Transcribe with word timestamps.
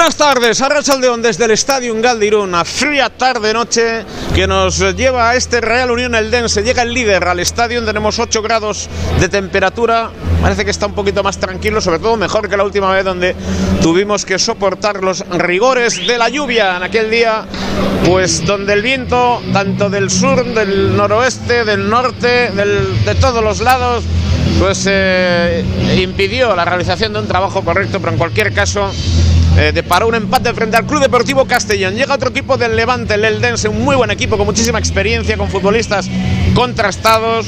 Buenas 0.00 0.16
tardes, 0.16 0.62
Arrachaldeón 0.62 1.20
desde 1.20 1.44
el 1.44 1.50
Estadio 1.50 1.94
Galdirún, 2.00 2.48
una 2.48 2.64
fría 2.64 3.10
tarde-noche 3.10 4.06
que 4.34 4.46
nos 4.46 4.78
lleva 4.96 5.28
a 5.28 5.36
este 5.36 5.60
Real 5.60 5.90
Unión 5.90 6.14
Eldense. 6.14 6.62
Llega 6.62 6.84
el 6.84 6.94
líder 6.94 7.28
al 7.28 7.38
estadio, 7.38 7.84
tenemos 7.84 8.18
8 8.18 8.40
grados 8.40 8.88
de 9.20 9.28
temperatura, 9.28 10.10
parece 10.40 10.64
que 10.64 10.70
está 10.70 10.86
un 10.86 10.94
poquito 10.94 11.22
más 11.22 11.36
tranquilo, 11.36 11.82
sobre 11.82 11.98
todo 11.98 12.16
mejor 12.16 12.48
que 12.48 12.56
la 12.56 12.64
última 12.64 12.90
vez 12.90 13.04
donde 13.04 13.36
tuvimos 13.82 14.24
que 14.24 14.38
soportar 14.38 15.04
los 15.04 15.20
rigores 15.28 16.06
de 16.06 16.16
la 16.16 16.30
lluvia 16.30 16.78
en 16.78 16.82
aquel 16.82 17.10
día, 17.10 17.44
pues 18.06 18.46
donde 18.46 18.72
el 18.72 18.80
viento, 18.80 19.42
tanto 19.52 19.90
del 19.90 20.08
sur, 20.08 20.46
del 20.46 20.96
noroeste, 20.96 21.66
del 21.66 21.90
norte, 21.90 22.50
del, 22.52 23.04
de 23.04 23.14
todos 23.16 23.44
los 23.44 23.60
lados, 23.60 24.04
pues 24.58 24.86
eh, 24.88 25.62
impidió 25.98 26.56
la 26.56 26.64
realización 26.64 27.12
de 27.12 27.18
un 27.18 27.28
trabajo 27.28 27.62
correcto, 27.62 28.00
pero 28.00 28.12
en 28.12 28.18
cualquier 28.18 28.54
caso 28.54 28.90
eh, 29.56 29.72
deparó 29.72 30.06
un 30.08 30.14
empate 30.14 30.52
frente 30.54 30.76
al 30.76 30.86
Club 30.86 31.00
Deportivo 31.00 31.44
Castellón. 31.44 31.94
Llega 31.94 32.14
otro 32.14 32.30
equipo 32.30 32.56
del 32.56 32.76
Levante, 32.76 33.14
el 33.14 33.24
Eldense, 33.24 33.68
un 33.68 33.84
muy 33.84 33.96
buen 33.96 34.10
equipo 34.10 34.36
con 34.36 34.46
muchísima 34.46 34.78
experiencia, 34.78 35.36
con 35.36 35.48
futbolistas 35.48 36.08
contrastados 36.54 37.46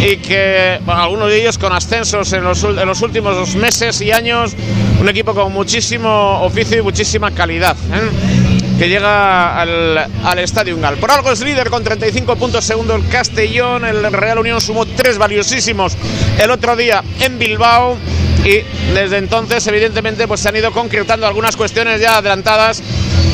y 0.00 0.16
que, 0.18 0.80
bueno, 0.84 1.02
algunos 1.02 1.28
de 1.28 1.40
ellos 1.40 1.58
con 1.58 1.72
ascensos 1.72 2.32
en 2.32 2.44
los, 2.44 2.62
en 2.64 2.86
los 2.86 3.02
últimos 3.02 3.54
meses 3.56 4.00
y 4.00 4.12
años, 4.12 4.54
un 5.00 5.08
equipo 5.08 5.34
con 5.34 5.52
muchísimo 5.52 6.42
oficio 6.42 6.78
y 6.78 6.82
muchísima 6.82 7.30
calidad. 7.32 7.76
¿eh? 7.92 8.42
que 8.78 8.88
llega 8.88 9.60
al, 9.60 9.98
al 10.24 10.38
Estadio 10.40 10.76
Gal. 10.80 10.96
Por 10.96 11.10
algo 11.10 11.30
es 11.30 11.40
líder 11.40 11.70
con 11.70 11.84
35 11.84 12.34
puntos, 12.34 12.64
segundo 12.64 12.96
el 12.96 13.06
Castellón, 13.08 13.84
el 13.84 14.12
Real 14.12 14.38
Unión 14.38 14.60
sumó 14.60 14.86
tres 14.86 15.18
valiosísimos 15.18 15.96
el 16.42 16.50
otro 16.50 16.74
día 16.74 17.04
en 17.20 17.38
Bilbao 17.38 17.96
y 18.44 18.62
desde 18.92 19.18
entonces 19.18 19.66
evidentemente 19.66 20.26
pues 20.26 20.40
se 20.40 20.48
han 20.48 20.56
ido 20.56 20.72
concretando 20.72 21.26
algunas 21.26 21.56
cuestiones 21.56 22.00
ya 22.00 22.18
adelantadas 22.18 22.82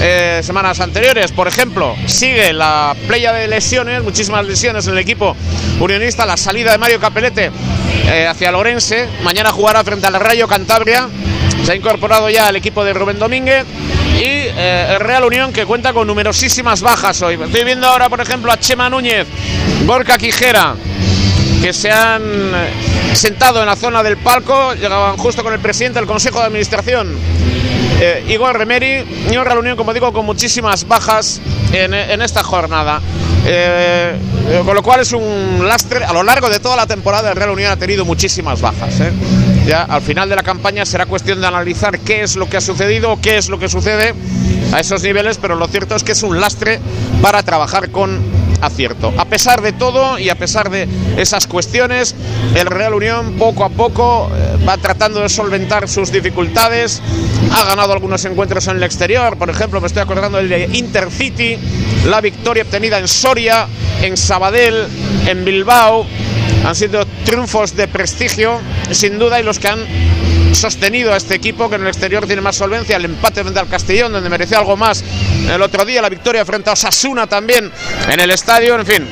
eh, 0.00 0.40
semanas 0.42 0.80
anteriores. 0.80 1.32
Por 1.32 1.48
ejemplo, 1.48 1.96
sigue 2.06 2.52
la 2.52 2.94
playa 3.06 3.32
de 3.32 3.48
lesiones, 3.48 4.02
muchísimas 4.02 4.46
lesiones 4.46 4.86
en 4.86 4.92
el 4.92 4.98
equipo 4.98 5.34
unionista, 5.80 6.26
la 6.26 6.36
salida 6.36 6.72
de 6.72 6.78
Mario 6.78 7.00
Capelete 7.00 7.50
eh, 8.06 8.26
hacia 8.26 8.52
Lorense, 8.52 9.08
mañana 9.22 9.50
jugará 9.50 9.82
frente 9.82 10.06
al 10.06 10.14
Rayo 10.14 10.46
Cantabria, 10.46 11.08
se 11.64 11.72
ha 11.72 11.74
incorporado 11.74 12.30
ya 12.30 12.48
el 12.48 12.56
equipo 12.56 12.84
de 12.84 12.92
Rubén 12.92 13.18
Domínguez 13.18 13.64
y 14.16 14.24
eh, 14.24 14.86
el 14.90 15.00
Real 15.00 15.24
Unión 15.24 15.52
que 15.52 15.66
cuenta 15.66 15.92
con 15.92 16.06
numerosísimas 16.06 16.80
bajas 16.80 17.20
hoy. 17.22 17.38
Estoy 17.42 17.64
viendo 17.64 17.86
ahora, 17.86 18.08
por 18.08 18.20
ejemplo, 18.20 18.52
a 18.52 18.58
Chema 18.58 18.88
Núñez, 18.88 19.26
Borca 19.84 20.16
Quijera, 20.16 20.74
que 21.60 21.72
se 21.72 21.90
han 21.90 22.22
sentado 23.14 23.60
en 23.60 23.66
la 23.66 23.76
zona 23.76 24.02
del 24.02 24.16
palco, 24.16 24.74
llegaban 24.74 25.16
justo 25.16 25.42
con 25.42 25.52
el 25.52 25.60
presidente 25.60 25.98
del 25.98 26.08
Consejo 26.08 26.38
de 26.40 26.46
Administración, 26.46 27.16
eh, 28.00 28.24
Igor 28.28 28.56
Remeri, 28.56 29.04
y 29.30 29.36
un 29.36 29.44
Real 29.44 29.58
Unión, 29.58 29.76
como 29.76 29.92
digo, 29.92 30.12
con 30.12 30.24
muchísimas 30.24 30.86
bajas 30.86 31.40
en, 31.72 31.94
en 31.94 32.22
esta 32.22 32.42
jornada. 32.42 33.00
Eh, 33.46 34.14
eh, 34.48 34.62
con 34.64 34.74
lo 34.74 34.82
cual 34.82 35.00
es 35.00 35.12
un 35.12 35.66
lastre 35.66 36.04
a 36.04 36.12
lo 36.12 36.22
largo 36.22 36.50
de 36.50 36.58
toda 36.58 36.74
la 36.74 36.86
temporada 36.86 37.30
el 37.30 37.36
Real 37.36 37.50
Unión 37.50 37.70
ha 37.70 37.76
tenido 37.76 38.04
muchísimas 38.04 38.60
bajas 38.60 39.00
¿eh? 39.00 39.12
ya 39.66 39.84
al 39.84 40.02
final 40.02 40.28
de 40.28 40.36
la 40.36 40.42
campaña 40.42 40.84
será 40.84 41.06
cuestión 41.06 41.40
de 41.40 41.46
analizar 41.46 41.98
qué 42.00 42.22
es 42.22 42.36
lo 42.36 42.48
que 42.48 42.56
ha 42.56 42.60
sucedido 42.60 43.18
qué 43.22 43.38
es 43.38 43.48
lo 43.48 43.58
que 43.58 43.68
sucede 43.68 44.14
a 44.72 44.80
esos 44.80 45.02
niveles 45.02 45.38
pero 45.38 45.54
lo 45.54 45.68
cierto 45.68 45.94
es 45.94 46.02
que 46.02 46.12
es 46.12 46.22
un 46.22 46.40
lastre 46.40 46.80
para 47.22 47.42
trabajar 47.42 47.90
con 47.90 48.20
acierto. 48.60 49.12
A 49.18 49.24
pesar 49.24 49.62
de 49.62 49.72
todo 49.72 50.18
y 50.18 50.28
a 50.30 50.34
pesar 50.34 50.70
de 50.70 50.88
esas 51.16 51.46
cuestiones, 51.46 52.14
el 52.54 52.66
Real 52.66 52.94
Unión 52.94 53.34
poco 53.38 53.64
a 53.64 53.68
poco 53.68 54.30
eh, 54.34 54.64
va 54.66 54.76
tratando 54.76 55.20
de 55.20 55.28
solventar 55.28 55.88
sus 55.88 56.10
dificultades. 56.12 57.02
Ha 57.52 57.64
ganado 57.64 57.92
algunos 57.92 58.24
encuentros 58.24 58.66
en 58.68 58.76
el 58.76 58.82
exterior, 58.82 59.36
por 59.36 59.50
ejemplo, 59.50 59.80
me 59.80 59.86
estoy 59.86 60.02
acordando 60.02 60.38
del 60.38 60.48
de 60.48 60.68
Intercity, 60.72 61.56
la 62.06 62.20
victoria 62.20 62.62
obtenida 62.62 62.98
en 62.98 63.08
Soria, 63.08 63.66
en 64.02 64.16
Sabadell, 64.16 64.86
en 65.26 65.44
Bilbao. 65.44 66.06
Han 66.64 66.74
sido 66.74 67.06
triunfos 67.24 67.76
de 67.76 67.88
prestigio, 67.88 68.60
sin 68.90 69.18
duda, 69.18 69.40
y 69.40 69.42
los 69.42 69.58
que 69.58 69.68
han 69.68 69.80
sostenido 70.54 71.12
a 71.12 71.16
este 71.16 71.34
equipo 71.34 71.68
que 71.68 71.76
en 71.76 71.82
el 71.82 71.88
exterior 71.88 72.26
tiene 72.26 72.42
más 72.42 72.56
solvencia, 72.56 72.96
el 72.96 73.04
empate 73.04 73.42
frente 73.42 73.60
al 73.60 73.68
Castellón, 73.68 74.12
donde 74.12 74.28
mereció 74.30 74.58
algo 74.58 74.76
más 74.76 75.04
el 75.48 75.62
otro 75.62 75.84
día, 75.84 76.02
la 76.02 76.08
victoria 76.08 76.44
frente 76.44 76.70
a 76.70 76.74
Osasuna 76.74 77.26
también 77.26 77.70
en 78.08 78.20
el 78.20 78.30
estadio, 78.30 78.74
en 78.78 78.86
fin, 78.86 79.08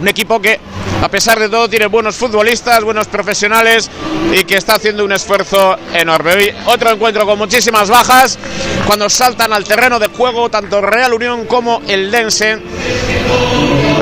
un 0.00 0.08
equipo 0.08 0.40
que 0.40 0.60
a 1.02 1.08
pesar 1.08 1.38
de 1.38 1.48
todo 1.48 1.68
tiene 1.68 1.86
buenos 1.86 2.16
futbolistas, 2.16 2.82
buenos 2.82 3.06
profesionales 3.06 3.90
y 4.32 4.44
que 4.44 4.56
está 4.56 4.76
haciendo 4.76 5.04
un 5.04 5.12
esfuerzo 5.12 5.76
enorme. 5.94 6.32
Hoy 6.32 6.54
otro 6.66 6.90
encuentro 6.90 7.26
con 7.26 7.38
muchísimas 7.38 7.88
bajas, 7.88 8.38
cuando 8.86 9.08
saltan 9.08 9.52
al 9.52 9.64
terreno 9.64 9.98
de 9.98 10.08
juego 10.08 10.48
tanto 10.48 10.80
Real 10.80 11.12
Unión 11.12 11.46
como 11.46 11.82
el 11.86 12.10
Dense. 12.10 12.58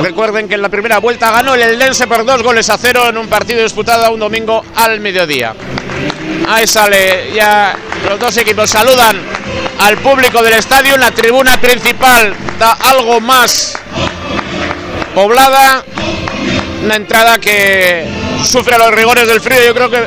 Recuerden 0.01 0.47
que 0.47 0.55
en 0.55 0.61
la 0.61 0.69
primera 0.69 0.99
vuelta 0.99 1.31
ganó 1.31 1.55
el 1.55 1.61
Eldense 1.61 2.05
por 2.07 2.25
dos 2.25 2.43
goles 2.43 2.69
a 2.69 2.77
cero 2.77 3.09
en 3.09 3.17
un 3.17 3.27
partido 3.27 3.63
disputado 3.63 4.13
un 4.13 4.19
domingo 4.19 4.63
al 4.75 4.99
mediodía. 4.99 5.55
Ahí 6.47 6.67
sale 6.67 7.31
ya 7.33 7.75
los 8.07 8.19
dos 8.19 8.37
equipos 8.37 8.69
saludan 8.69 9.19
al 9.79 9.97
público 9.97 10.43
del 10.43 10.53
estadio 10.53 10.95
la 10.97 11.11
tribuna 11.11 11.59
principal 11.59 12.35
da 12.59 12.73
algo 12.73 13.19
más 13.19 13.77
poblada 15.13 15.83
una 16.83 16.95
entrada 16.95 17.39
que 17.39 18.07
sufre 18.43 18.77
los 18.77 18.91
rigores 18.91 19.27
del 19.27 19.41
frío 19.41 19.59
yo 19.65 19.73
creo 19.73 19.89
que 19.89 20.03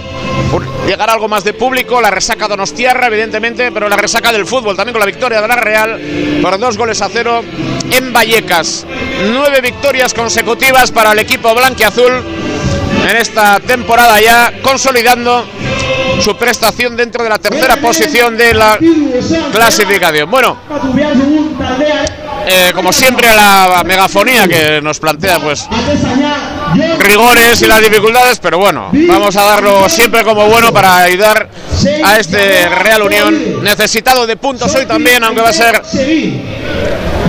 por 0.50 0.86
llegar 0.86 1.10
algo 1.10 1.28
más 1.28 1.42
de 1.42 1.54
público 1.54 2.00
la 2.00 2.10
resaca 2.10 2.46
donostiarra 2.46 3.08
evidentemente 3.08 3.72
pero 3.72 3.88
la 3.88 3.96
resaca 3.96 4.30
del 4.30 4.46
fútbol 4.46 4.76
también 4.76 4.92
con 4.92 5.00
la 5.00 5.06
victoria 5.06 5.42
de 5.42 5.48
la 5.48 5.56
Real 5.56 6.00
por 6.40 6.58
dos 6.58 6.76
goles 6.78 7.02
a 7.02 7.08
cero 7.08 7.42
en 7.90 8.12
Vallecas. 8.12 8.86
Nueve 9.32 9.60
victorias 9.60 10.14
consecutivas 10.14 10.92
para 10.92 11.12
el 11.12 11.18
equipo 11.18 11.52
blanquiazul 11.54 12.22
en 13.08 13.16
esta 13.16 13.58
temporada 13.60 14.20
ya 14.20 14.52
consolidando 14.62 15.46
su 16.20 16.36
prestación 16.36 16.96
dentro 16.96 17.24
de 17.24 17.30
la 17.30 17.38
tercera 17.38 17.76
posición 17.76 18.36
de 18.36 18.54
la 18.54 18.78
clasificación. 19.52 20.30
Bueno, 20.30 20.58
eh, 22.46 22.72
como 22.74 22.92
siempre 22.92 23.34
la 23.34 23.82
megafonía 23.84 24.48
que 24.48 24.80
nos 24.80 24.98
plantea 24.98 25.38
pues 25.38 25.66
rigores 26.98 27.62
y 27.62 27.66
las 27.66 27.80
dificultades, 27.80 28.38
pero 28.38 28.58
bueno, 28.58 28.90
vamos 28.92 29.36
a 29.36 29.44
darlo 29.44 29.88
siempre 29.88 30.24
como 30.24 30.46
bueno 30.48 30.72
para 30.72 30.98
ayudar 30.98 31.48
a 32.04 32.18
este 32.18 32.68
Real 32.68 33.02
Unión 33.02 33.62
necesitado 33.62 34.26
de 34.26 34.36
puntos 34.36 34.74
hoy 34.74 34.86
también, 34.86 35.22
aunque 35.24 35.40
va 35.40 35.50
a 35.50 35.52
ser 35.52 35.82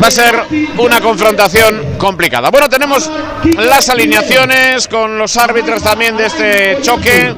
va 0.01 0.07
a 0.07 0.11
ser 0.11 0.43
una 0.77 1.01
confrontación 1.01 1.97
complicada. 1.97 2.49
Bueno, 2.49 2.69
tenemos 2.69 3.09
las 3.57 3.89
alineaciones 3.89 4.87
con 4.87 5.17
los 5.17 5.35
árbitros 5.37 5.83
también 5.83 6.15
de 6.17 6.25
este 6.25 6.77
choque 6.81 7.35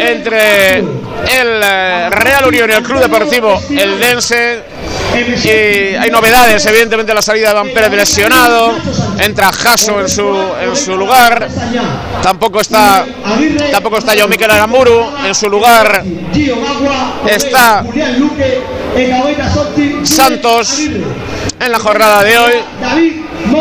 entre 0.00 0.78
el 0.78 1.60
eh, 1.62 2.10
Real 2.10 2.46
Unión 2.46 2.70
y 2.70 2.72
el 2.74 2.82
Club 2.82 3.00
Deportivo 3.00 3.60
El 3.70 3.98
Dense. 3.98 4.62
Y 5.14 5.94
hay 5.94 6.10
novedades, 6.10 6.66
evidentemente 6.66 7.14
la 7.14 7.22
salida 7.22 7.50
de 7.50 7.54
Van 7.54 7.68
Pérez 7.68 7.92
lesionado, 7.92 8.74
entra 9.20 9.52
Jaso 9.52 10.00
en 10.00 10.08
su, 10.08 10.36
en 10.60 10.74
su 10.74 10.96
lugar, 10.96 11.48
tampoco 12.20 12.60
está 12.60 13.06
tampoco 13.70 13.98
está 13.98 14.16
yo 14.16 14.26
Miquel 14.26 14.50
Aramuru, 14.50 15.06
en 15.24 15.34
su 15.36 15.48
lugar 15.48 16.02
está 17.28 17.84
Santos 20.02 20.80
en 21.60 21.72
la 21.72 21.78
jornada 21.78 22.24
de 22.24 22.38
hoy. 22.38 22.52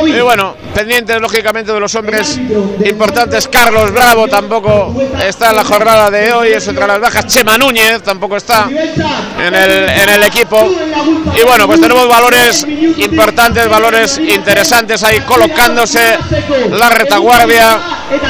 Y 0.08 0.22
bueno, 0.22 0.56
pendientes 0.74 1.22
lógicamente 1.22 1.72
de 1.72 1.80
los 1.80 1.94
hombres 1.96 2.40
importantes. 2.86 3.48
Carlos 3.48 3.92
Bravo 3.92 4.28
tampoco 4.28 4.96
está 5.26 5.50
en 5.50 5.56
la 5.56 5.64
jornada 5.64 6.12
de 6.12 6.34
hoy, 6.34 6.50
es 6.50 6.68
entre 6.68 6.88
las 6.88 7.00
bajas. 7.00 7.28
Chema 7.28 7.58
Núñez 7.58 8.02
tampoco 8.04 8.38
está 8.38 8.68
en 8.70 9.54
el, 9.54 9.90
en 9.90 10.10
el 10.10 10.24
equipo. 10.24 10.70
Y 11.36 11.44
bueno, 11.44 11.68
pues 11.68 11.80
tenemos 11.80 12.08
valores 12.08 12.66
importantes, 12.98 13.70
valores 13.70 14.18
interesantes 14.18 15.04
ahí 15.04 15.20
colocándose 15.22 16.18
la 16.72 16.90
retaguardia 16.90 17.80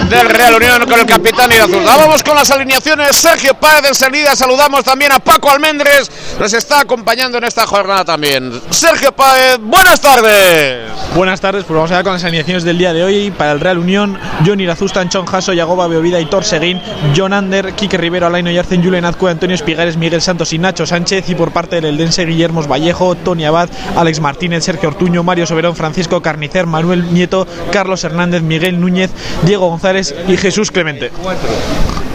del 0.10 0.30
Real 0.30 0.56
Unión 0.56 0.86
con 0.86 1.00
el 1.00 1.06
capitán 1.06 1.52
y 1.52 1.56
azul. 1.56 1.84
Vamos 1.86 2.24
con 2.24 2.36
las 2.36 2.52
alineaciones. 2.52 3.16
Sergio 3.16 3.54
Páez 3.56 3.86
en 3.88 3.96
salida. 3.96 4.36
Saludamos 4.36 4.84
también 4.84 5.12
a 5.12 5.20
Paco 5.20 5.50
Almendres, 5.50 6.12
nos 6.40 6.54
está 6.54 6.82
acompañando 6.82 7.38
en 7.38 7.46
esta 7.46 7.66
jornada 7.66 8.06
también. 8.06 8.62
Sergio 8.70 9.12
Páez, 9.12 9.58
buenas 9.60 10.02
tardes. 10.02 10.90
Buenas 11.16 11.40
tardes, 11.40 11.64
pues 11.64 11.76
vamos 11.76 11.92
a 11.92 11.96
ver 11.96 12.04
con 12.04 12.14
las 12.14 12.24
alineaciones 12.34 12.64
del 12.64 12.80
día 12.80 12.94
de 12.94 13.04
hoy. 13.04 13.30
Para 13.30 13.52
el 13.52 13.60
Real 13.60 13.78
Unión, 13.78 14.18
Johnny 14.44 14.64
Irazusta, 14.64 15.02
Anchón 15.02 15.28
Jasso, 15.28 15.54
Yagoba 15.54 15.88
Beovida, 15.88 16.20
Hitor 16.20 16.44
Seguín, 16.44 16.82
John 17.16 17.32
Ander, 17.32 17.74
Quique 17.74 17.96
Rivero, 17.96 18.26
Alaino 18.26 18.50
Yarcen, 18.50 18.84
Julen 18.84 19.06
Azcue, 19.06 19.30
Antonio 19.30 19.54
Espigares, 19.54 19.98
Miguel 19.98 20.20
Santos 20.20 20.52
y 20.52 20.58
Nacho 20.58 20.88
Sánchez. 20.88 21.30
Y 21.30 21.36
por 21.36 21.52
parte 21.52 21.76
del 21.76 21.86
Eldense, 21.86 22.26
Guillermo 22.26 22.64
Vallejo, 22.64 23.14
Tony 23.14 23.46
Abad, 23.46 23.70
Alex 23.96 24.20
Martínez, 24.20 24.64
Sergio 24.64 24.90
Ortuño, 24.90 25.22
Mario 25.22 25.46
Soberón, 25.46 25.76
Francisco 25.76 26.24
Carnicer, 26.24 26.66
Manuel 26.66 27.14
Nieto, 27.14 27.46
Carlos 27.72 28.04
Hernández, 28.04 28.42
Miguel 28.42 28.82
Núñez, 28.82 29.12
Diego 29.44 29.70
González 29.70 30.16
y 30.28 30.36
Jesús 30.36 30.72
Clemente. 30.72 31.12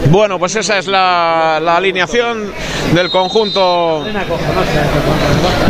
Bueno, 0.07 0.39
pues 0.39 0.55
esa 0.55 0.77
es 0.79 0.87
la, 0.87 1.57
alineación 1.57 2.51
del 2.93 3.11
conjunto 3.11 4.03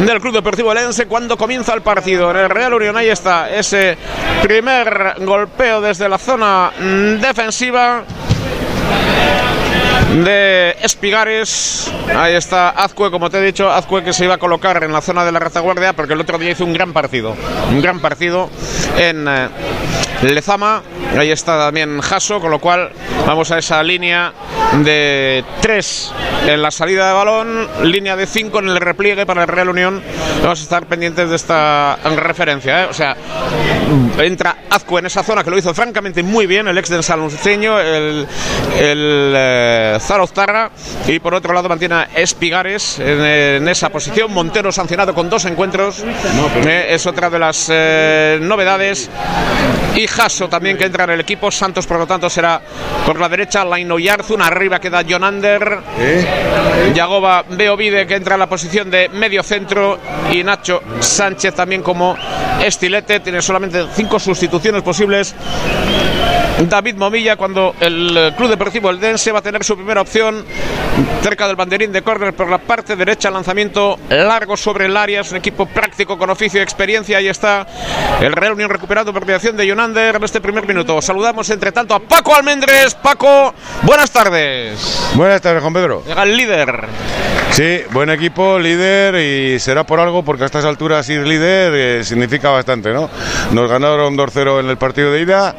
del 0.05 0.21
Club 0.21 0.33
Deportivo 0.33 0.73
Lense 0.73 1.07
cuando 1.07 1.35
comienza 1.35 1.73
el 1.73 1.81
partido. 1.81 2.31
En 2.31 2.37
el 2.37 2.49
Real 2.49 2.73
Unión 2.73 2.95
ahí 2.95 3.09
está 3.09 3.49
ese 3.49 3.97
primer 4.41 5.15
golpeo 5.19 5.81
desde 5.81 6.07
la 6.09 6.18
zona 6.18 6.71
defensiva 7.21 8.03
de 10.24 10.75
Espigares. 10.81 11.91
Ahí 12.15 12.36
está 12.36 12.69
Azcue, 12.69 13.12
como 13.12 13.30
te 13.30 13.38
he 13.38 13.41
dicho, 13.41 13.71
Azcue 13.71 14.03
que 14.03 14.13
se 14.13 14.25
iba 14.25 14.36
a 14.36 14.38
colocar 14.38 14.83
en 14.83 14.91
la 14.91 15.01
zona 15.01 15.24
de 15.24 15.31
la 15.31 15.39
retaguardia 15.39 15.94
porque 15.94 16.13
el 16.13 16.21
otro 16.21 16.38
día 16.38 16.51
hizo 16.51 16.65
un 16.65 16.74
gran 16.74 16.94
partido. 16.94 17.36
Un 17.69 17.81
gran 17.81 18.00
partido 18.00 18.50
en 18.99 19.27
eh, 19.27 19.49
Lezama. 20.21 20.83
Ahí 21.17 21.31
está 21.31 21.57
también 21.57 22.01
Jaso, 22.01 22.39
con 22.39 22.51
lo 22.51 22.59
cual 22.59 22.91
vamos 23.25 23.49
a 23.51 23.57
esa 23.57 23.81
línea 23.81 24.31
de 24.83 25.43
3 25.61 26.13
en 26.47 26.61
la 26.61 26.71
salida 26.71 27.07
de 27.07 27.13
balón, 27.13 27.67
línea 27.83 28.15
de 28.15 28.25
5 28.25 28.59
en 28.59 28.69
el 28.69 28.77
repliegue 28.77 29.25
para 29.25 29.43
el 29.43 29.47
Real 29.47 29.69
Unión. 29.69 30.01
Vamos 30.41 30.59
a 30.59 30.63
estar 30.63 30.85
pendientes 30.85 31.29
de 31.29 31.35
esta 31.35 31.97
referencia. 32.15 32.83
¿eh? 32.83 32.87
O 32.89 32.93
sea, 32.93 33.15
entra 34.19 34.57
Azcue 34.69 34.99
en 34.99 35.07
esa 35.07 35.23
zona 35.23 35.43
que 35.43 35.49
lo 35.49 35.57
hizo 35.57 35.73
francamente 35.73 36.23
muy 36.23 36.47
bien, 36.47 36.67
el 36.67 36.77
ex 36.77 36.89
del 36.89 37.03
Salonceño, 37.03 37.79
el, 37.79 38.27
el 38.79 39.33
eh, 39.35 39.97
Zaroztarra, 39.99 40.71
y 41.07 41.19
por 41.19 41.33
otro 41.33 41.53
lado 41.53 41.69
mantiene 41.69 41.95
a 41.95 42.09
Espigares 42.15 42.99
en, 42.99 43.67
esa 43.67 43.89
posición. 43.89 44.33
Montero 44.33 44.71
sancionado 44.71 45.13
con 45.13 45.29
dos 45.29 45.45
encuentros, 45.45 46.03
eh, 46.65 46.87
es 46.89 47.05
otra 47.05 47.29
de 47.29 47.39
las 47.39 47.69
novedades. 48.41 48.88
Y 49.95 50.07
Jasso 50.07 50.47
también 50.47 50.77
que 50.77 50.86
entra 50.86 51.03
en 51.03 51.12
el 51.12 51.19
equipo. 51.21 51.51
Santos, 51.51 51.86
por 51.86 52.00
lo 52.00 52.07
tanto, 52.07 52.30
será 52.30 52.62
por 53.06 53.19
la 53.19 53.27
derecha. 53.27 53.65
Laino 53.65 54.00
Yarzun. 54.00 54.41
Arriba 54.41 54.80
queda 54.80 55.03
John 55.07 55.24
Ander. 55.24 55.80
¿Eh? 55.97 56.94
Yagoba 56.95 57.44
Beovide 57.50 58.07
que 58.07 58.15
entra 58.15 58.36
en 58.36 58.39
la 58.39 58.47
posición 58.47 58.89
de 58.89 59.09
medio 59.09 59.44
centro. 59.44 60.00
Y 60.31 60.44
Nacho 60.44 60.81
Sánchez 61.00 61.53
también 61.56 61.81
como 61.81 62.15
estilete. 62.63 63.19
Tiene 63.19 63.41
solamente 63.41 63.86
cinco 63.95 64.19
sustituciones 64.19 64.81
posibles. 64.81 65.35
David 66.67 66.95
Momilla 66.95 67.38
cuando 67.38 67.75
el 67.79 68.33
Club 68.35 68.50
Deportivo 68.50 68.89
Eldense 68.89 69.31
va 69.31 69.39
a 69.39 69.41
tener 69.41 69.63
su 69.63 69.75
primera 69.75 70.01
opción 70.01 70.44
cerca 71.21 71.47
del 71.47 71.56
banderín 71.56 71.91
de 71.91 72.01
córner 72.01 72.33
por 72.33 72.50
la 72.50 72.57
parte 72.57 72.95
derecha, 72.95 73.31
lanzamiento 73.31 73.97
largo 74.09 74.57
sobre 74.57 74.85
el 74.85 74.97
área, 74.97 75.21
es 75.21 75.31
un 75.31 75.38
equipo 75.38 75.65
práctico 75.65 76.17
con 76.17 76.29
oficio 76.29 76.59
y 76.59 76.63
experiencia, 76.63 77.17
ahí 77.17 77.27
está 77.27 77.65
el 78.19 78.33
Real 78.33 78.53
Unión 78.53 78.69
recuperando 78.69 79.13
por 79.13 79.25
mediación 79.25 79.56
de 79.56 79.65
Yonander 79.65 80.17
en 80.17 80.23
este 80.23 80.41
primer 80.41 80.67
minuto. 80.67 81.01
Saludamos 81.01 81.50
entre 81.50 81.71
tanto 81.71 81.94
a 81.94 82.00
Paco 82.00 82.35
Almendres. 82.35 82.95
Paco, 82.95 83.53
buenas 83.83 84.11
tardes. 84.11 85.11
Buenas 85.15 85.41
tardes, 85.41 85.61
Juan 85.61 85.73
Pedro. 85.73 86.03
Llega 86.06 86.23
el 86.23 86.35
líder. 86.35 86.88
Sí, 87.51 87.81
buen 87.91 88.09
equipo, 88.09 88.59
líder 88.59 89.15
y 89.15 89.59
será 89.59 89.83
por 89.83 90.00
algo 90.00 90.23
porque 90.23 90.44
a 90.44 90.45
estas 90.45 90.65
alturas 90.65 91.09
ir 91.09 91.25
líder 91.25 91.73
eh, 91.73 92.03
significa 92.03 92.51
bastante, 92.51 92.94
¿no? 92.94 93.09
Nos 93.51 93.69
ganaron 93.69 94.15
2-0 94.15 94.59
en 94.59 94.69
el 94.69 94.77
partido 94.77 95.11
de 95.11 95.21
ida 95.21 95.56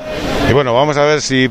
y 0.48 0.52
bueno, 0.52 0.72
vamos 0.72 0.89
a 0.96 1.04
ver 1.04 1.20
si 1.20 1.48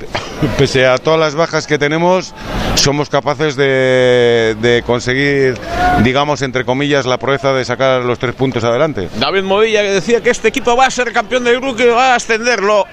pese 0.57 0.85
a 0.85 0.97
todas 0.97 1.19
las 1.19 1.35
bajas 1.35 1.67
que 1.67 1.77
tenemos 1.77 2.33
somos 2.75 3.09
capaces 3.09 3.55
de, 3.55 4.55
de 4.61 4.83
conseguir, 4.85 5.55
digamos, 6.03 6.41
entre 6.41 6.63
comillas, 6.63 7.05
la 7.05 7.17
proeza 7.17 7.53
de 7.53 7.65
sacar 7.65 8.03
los 8.03 8.19
tres 8.19 8.35
puntos 8.35 8.63
adelante. 8.63 9.09
David 9.19 9.43
Movilla 9.43 9.81
decía 9.83 10.21
que 10.21 10.29
este 10.29 10.47
equipo 10.47 10.75
va 10.75 10.85
a 10.85 10.91
ser 10.91 11.11
campeón 11.11 11.43
del 11.43 11.59
grupo 11.59 11.81
y 11.81 11.87
va 11.87 12.13
a 12.13 12.15
ascenderlo 12.15 12.85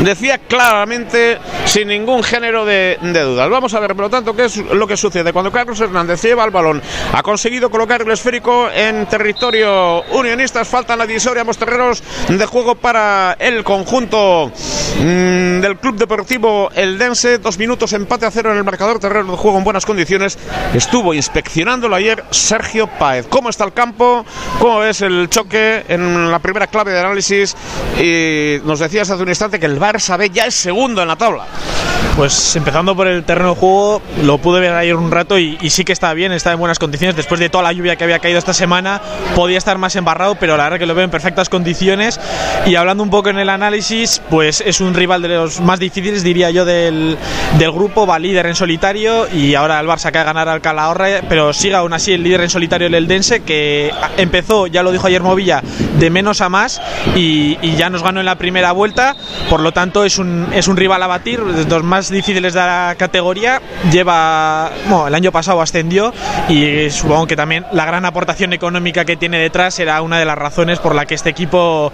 decía 0.00 0.38
claramente, 0.38 1.38
sin 1.66 1.88
ningún 1.88 2.22
género 2.22 2.64
de, 2.64 2.98
dudas. 3.00 3.50
Vamos 3.50 3.74
a 3.74 3.80
ver, 3.80 3.94
por 3.94 4.06
lo 4.06 4.10
tanto, 4.10 4.34
qué 4.34 4.46
es 4.46 4.56
lo 4.56 4.86
que 4.86 4.96
sucede. 4.96 5.32
Cuando 5.32 5.52
Carlos 5.52 5.80
Hernández 5.80 6.22
lleva 6.22 6.44
el 6.44 6.50
balón, 6.50 6.82
ha 7.12 7.22
conseguido 7.22 7.70
colocar 7.70 8.02
el 8.02 8.10
esférico 8.10 8.68
en 8.74 9.06
territorio 9.06 10.02
unionista, 10.12 10.64
faltan 10.64 10.98
la 10.98 11.06
divisoria, 11.06 11.42
ambos 11.42 11.58
terrenos 11.58 12.02
de 12.28 12.46
juego 12.46 12.74
para 12.74 13.36
el 13.38 13.62
conjunto 13.64 14.50
mm, 14.98 15.60
del 15.60 15.76
Club 15.78 15.96
Deportivo 15.96 16.70
Eldense. 16.74 17.38
Dos 17.38 17.58
minutos, 17.58 17.92
empate 17.92 18.26
a 18.26 18.30
cero 18.30 18.52
en 18.52 18.58
el 18.58 18.64
marcador, 18.64 18.98
terreno 18.98 19.32
de 19.32 19.38
juego 19.38 19.58
en 19.58 19.64
buenas 19.64 19.86
condiciones. 19.86 20.38
Estuvo 20.74 21.14
inspeccionándolo 21.14 21.94
ayer 21.96 22.24
Sergio 22.30 22.86
Páez. 22.86 23.26
¿Cómo 23.28 23.50
está 23.50 23.64
el 23.64 23.72
campo? 23.72 24.24
¿Cómo 24.58 24.82
es 24.84 25.00
el 25.02 25.28
choque 25.28 25.84
en 25.88 26.30
la 26.30 26.38
primera 26.38 26.66
clave 26.66 26.92
de 26.92 27.00
análisis? 27.00 27.56
Y 28.00 28.58
nos 28.64 28.78
decías 28.78 29.10
hace 29.10 29.22
un 29.22 29.28
instante 29.28 29.58
que 29.58 29.66
el 29.66 29.78
Barça 29.90 30.16
B 30.16 30.30
ya 30.30 30.46
es 30.46 30.54
segundo 30.54 31.02
en 31.02 31.08
la 31.08 31.16
tabla. 31.16 31.46
Pues 32.16 32.54
empezando 32.56 32.94
por 32.94 33.06
el 33.06 33.24
terreno 33.24 33.50
de 33.50 33.56
juego, 33.56 34.02
lo 34.22 34.38
pude 34.38 34.60
ver 34.60 34.72
ayer 34.72 34.94
un 34.94 35.10
rato 35.10 35.38
y, 35.38 35.58
sí 35.70 35.84
que 35.84 35.92
está 35.92 36.12
bien, 36.12 36.32
está 36.32 36.52
en 36.52 36.58
buenas 36.58 36.78
condiciones. 36.78 37.16
Después 37.16 37.40
de 37.40 37.48
toda 37.48 37.64
la 37.64 37.72
lluvia 37.72 37.96
que 37.96 38.04
había 38.04 38.18
caído 38.18 38.38
esta 38.38 38.52
semana, 38.52 39.00
podía 39.34 39.58
estar 39.58 39.78
más 39.78 39.96
embarrado, 39.96 40.34
pero 40.34 40.56
la 40.56 40.64
verdad 40.64 40.78
que 40.78 40.86
lo 40.86 40.94
veo 40.94 41.04
en 41.04 41.10
perfectas 41.10 41.48
condiciones. 41.48 42.20
Y 42.66 42.74
hablando 42.74 43.02
un 43.02 43.10
poco 43.10 43.30
en 43.30 43.38
el 43.38 43.48
análisis, 43.48 44.20
pues 44.28 44.60
es 44.60 44.80
un 44.80 44.92
rival 44.92 45.22
de 45.22 45.28
los 45.28 45.60
más 45.60 45.78
difíciles, 45.78 46.22
diría 46.22 46.50
yo, 46.50 46.64
del, 46.64 47.16
del 47.58 47.72
grupo. 47.72 48.06
Va 48.06 48.18
líder 48.18 48.46
en 48.46 48.54
solitario 48.54 49.26
y 49.32 49.54
ahora 49.54 49.80
el 49.80 49.86
Barça 49.86 50.10
cae 50.10 50.22
a 50.22 50.24
ganar 50.24 50.48
al 50.48 50.60
Calahorra, 50.60 51.22
pero 51.28 51.52
sigue 51.52 51.74
aún 51.74 51.92
así 51.92 52.12
el 52.12 52.22
líder 52.22 52.42
en 52.42 52.50
solitario 52.50 52.86
el 52.88 52.94
Eldense, 52.94 53.42
que 53.42 53.92
empezó, 54.16 54.66
ya 54.66 54.82
lo 54.82 54.92
dijo 54.92 55.06
ayer 55.06 55.22
Movilla, 55.22 55.62
de 55.98 56.10
menos 56.10 56.40
a 56.40 56.48
más 56.48 56.82
y, 57.16 57.56
y 57.62 57.76
ya 57.76 57.88
nos 57.88 58.02
ganó 58.02 58.20
en 58.20 58.26
la 58.26 58.36
primera 58.36 58.72
vuelta. 58.72 59.16
Por 59.48 59.60
lo 59.60 59.72
tanto, 59.72 59.79
es 60.04 60.18
un, 60.18 60.48
es 60.52 60.68
un 60.68 60.76
rival 60.76 61.02
a 61.02 61.06
batir, 61.06 61.42
de 61.42 61.64
los 61.64 61.82
más 61.82 62.10
difíciles 62.10 62.52
de 62.52 62.60
la 62.60 62.94
categoría. 62.98 63.60
Lleva, 63.90 64.70
bueno, 64.88 65.08
el 65.08 65.14
año 65.14 65.32
pasado 65.32 65.60
ascendió 65.60 66.12
y 66.48 66.90
supongo 66.90 67.26
que 67.26 67.36
también 67.36 67.64
la 67.72 67.84
gran 67.84 68.04
aportación 68.04 68.52
económica 68.52 69.04
que 69.04 69.16
tiene 69.16 69.38
detrás 69.38 69.74
será 69.74 70.02
una 70.02 70.18
de 70.18 70.24
las 70.24 70.36
razones 70.36 70.78
por 70.78 70.94
la 70.94 71.06
que 71.06 71.14
este 71.14 71.30
equipo 71.30 71.92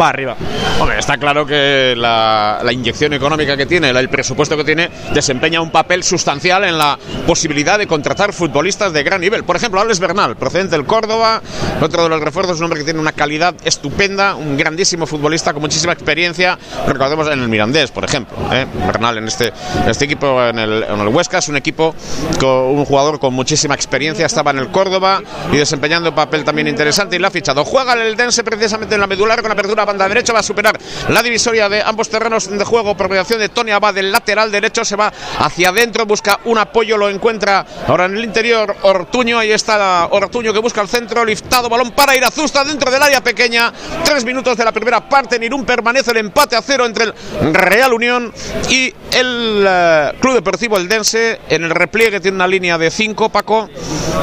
va 0.00 0.08
arriba. 0.08 0.36
Hombre, 0.80 0.98
está 0.98 1.16
claro 1.16 1.46
que 1.46 1.94
la, 1.96 2.60
la 2.62 2.72
inyección 2.72 3.12
económica 3.12 3.56
que 3.56 3.66
tiene, 3.66 3.90
el 3.90 4.08
presupuesto 4.08 4.56
que 4.56 4.64
tiene, 4.64 4.90
desempeña 5.12 5.60
un 5.60 5.70
papel 5.70 6.02
sustancial 6.02 6.64
en 6.64 6.78
la 6.78 6.98
posibilidad 7.26 7.78
de 7.78 7.86
contratar 7.86 8.32
futbolistas 8.32 8.92
de 8.92 9.02
gran 9.02 9.20
nivel. 9.20 9.44
Por 9.44 9.56
ejemplo, 9.56 9.80
Alex 9.80 9.98
Bernal, 10.00 10.36
procedente 10.36 10.76
del 10.76 10.86
Córdoba, 10.86 11.40
otro 11.80 12.04
de 12.04 12.08
los 12.08 12.20
refuerzos, 12.20 12.58
un 12.58 12.64
hombre 12.64 12.80
que 12.80 12.84
tiene 12.84 13.00
una 13.00 13.12
calidad 13.12 13.54
estupenda, 13.64 14.34
un 14.34 14.56
grandísimo 14.56 15.06
futbolista 15.06 15.52
con 15.52 15.62
muchísima 15.62 15.92
experiencia. 15.92 16.58
Recordemos 16.86 17.23
en 17.32 17.40
el 17.40 17.48
Mirandés, 17.48 17.90
por 17.90 18.04
ejemplo. 18.04 18.36
¿eh? 18.52 18.66
Bernal 18.86 19.18
en 19.18 19.28
este, 19.28 19.52
este 19.86 20.04
equipo, 20.04 20.42
en 20.42 20.58
el, 20.58 20.82
en 20.84 21.00
el, 21.00 21.08
Huesca, 21.08 21.38
es 21.38 21.48
un 21.48 21.56
equipo 21.56 21.94
con 22.38 22.48
un 22.48 22.84
jugador 22.84 23.18
con 23.18 23.34
muchísima 23.34 23.74
experiencia, 23.74 24.26
estaba 24.26 24.50
en 24.50 24.58
el 24.58 24.70
Córdoba 24.70 25.22
y 25.52 25.56
desempeñando 25.56 26.10
un 26.10 26.14
papel 26.14 26.44
también 26.44 26.68
interesante 26.68 27.16
y 27.16 27.18
lo 27.18 27.26
ha 27.26 27.30
fichado. 27.30 27.64
Juega 27.64 27.94
el 27.94 28.16
Dense 28.16 28.44
precisamente 28.44 28.94
en 28.94 29.00
la 29.00 29.06
medular 29.06 29.42
con 29.42 29.50
apertura 29.50 29.82
a 29.82 29.86
banda 29.86 30.08
derecha, 30.08 30.32
va 30.32 30.40
a 30.40 30.42
superar 30.42 30.78
la 31.08 31.22
divisoria 31.22 31.68
de 31.68 31.82
ambos 31.82 32.08
terrenos 32.08 32.48
de 32.48 32.64
juego 32.64 32.96
por 32.96 33.08
mediación 33.08 33.38
de 33.38 33.48
Tony 33.48 33.70
Abad 33.70 33.94
del 33.94 34.10
lateral 34.12 34.50
derecho, 34.50 34.84
se 34.84 34.96
va 34.96 35.12
hacia 35.38 35.68
adentro, 35.70 36.06
busca 36.06 36.40
un 36.44 36.58
apoyo, 36.58 36.96
lo 36.96 37.08
encuentra 37.08 37.64
ahora 37.86 38.06
en 38.06 38.16
el 38.16 38.24
interior 38.24 38.76
Ortuño, 38.82 39.38
ahí 39.38 39.52
está 39.52 40.06
Ortuño 40.10 40.52
que 40.52 40.58
busca 40.58 40.80
el 40.80 40.88
centro, 40.88 41.24
liftado, 41.24 41.68
balón 41.68 41.92
para 41.92 42.14
ir 42.16 42.24
a 42.24 42.30
Zusta 42.30 42.64
dentro 42.64 42.90
del 42.90 43.02
área 43.02 43.22
pequeña, 43.22 43.72
tres 44.04 44.24
minutos 44.24 44.56
de 44.56 44.64
la 44.64 44.72
primera 44.72 45.08
parte, 45.08 45.38
Nirún 45.38 45.64
permanece 45.64 46.10
el 46.10 46.18
empate 46.18 46.56
a 46.56 46.62
cero 46.62 46.86
entre 46.86 47.04
el 47.04 47.13
Real 47.52 47.92
Unión 47.92 48.32
y 48.68 48.92
el 49.12 49.66
uh, 49.66 50.18
Club 50.20 50.34
Deportivo 50.34 50.76
Eldense 50.76 51.40
en 51.48 51.64
el 51.64 51.70
repliegue 51.70 52.20
tiene 52.20 52.36
una 52.36 52.46
línea 52.46 52.78
de 52.78 52.90
5, 52.90 53.28
Paco. 53.28 53.68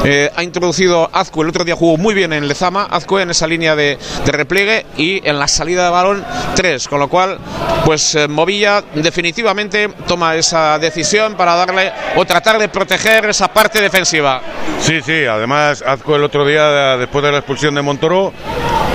Eh, 0.04 0.30
ha 0.34 0.42
introducido 0.42 1.08
Azcue, 1.12 1.44
el 1.44 1.50
otro 1.50 1.64
día 1.64 1.76
jugó 1.76 1.96
muy 1.96 2.14
bien 2.14 2.32
en 2.32 2.48
Lezama, 2.48 2.84
Azcue 2.90 3.22
en 3.22 3.30
esa 3.30 3.46
línea 3.46 3.76
de, 3.76 3.98
de 4.24 4.32
repliegue 4.32 4.86
y 4.96 5.26
en 5.28 5.38
la 5.38 5.46
salida 5.46 5.84
de 5.84 5.90
balón 5.90 6.24
3, 6.56 6.88
con 6.88 6.98
lo 6.98 7.08
cual, 7.08 7.38
pues 7.84 8.14
eh, 8.14 8.26
Movilla 8.26 8.82
definitivamente 8.94 9.88
toma 10.06 10.34
esa 10.34 10.78
decisión 10.78 11.34
para 11.34 11.54
darle 11.54 11.92
o 12.16 12.24
tratar 12.24 12.58
de 12.58 12.68
proteger 12.68 13.26
esa 13.26 13.48
parte 13.48 13.80
defensiva. 13.80 14.40
Sí, 14.80 15.00
sí, 15.02 15.24
además 15.24 15.82
Azcue 15.86 16.16
el 16.16 16.24
otro 16.24 16.44
día, 16.46 16.96
después 16.96 17.24
de 17.24 17.30
la 17.32 17.38
expulsión 17.38 17.74
de 17.74 17.82
Montoro, 17.82 18.32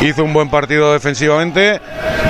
hizo 0.01 0.23
un 0.23 0.33
buen 0.33 0.49
partido 0.49 0.93
defensivamente 0.93 1.81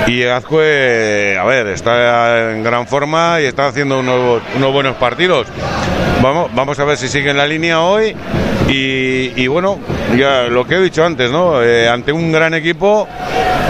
y 0.06 0.22
Azcue, 0.24 1.36
a 1.38 1.44
ver, 1.44 1.66
está 1.68 2.52
en 2.52 2.62
gran 2.62 2.86
forma 2.86 3.40
y 3.40 3.44
está 3.44 3.68
haciendo 3.68 4.00
unos, 4.00 4.42
unos 4.56 4.72
buenos 4.72 4.96
partidos. 4.96 5.46
Vamos, 6.22 6.50
vamos 6.54 6.78
a 6.78 6.84
ver 6.84 6.96
si 6.96 7.08
sigue 7.08 7.30
en 7.30 7.36
la 7.36 7.46
línea 7.46 7.80
hoy 7.80 8.16
Y, 8.68 9.46
bueno, 9.46 9.78
ya 10.16 10.42
lo 10.42 10.66
que 10.66 10.74
he 10.74 10.80
dicho 10.80 11.04
antes, 11.04 11.30
¿no? 11.30 11.62
Eh, 11.62 11.88
ante 11.88 12.12
un 12.12 12.30
gran 12.32 12.52
equipo, 12.52 13.08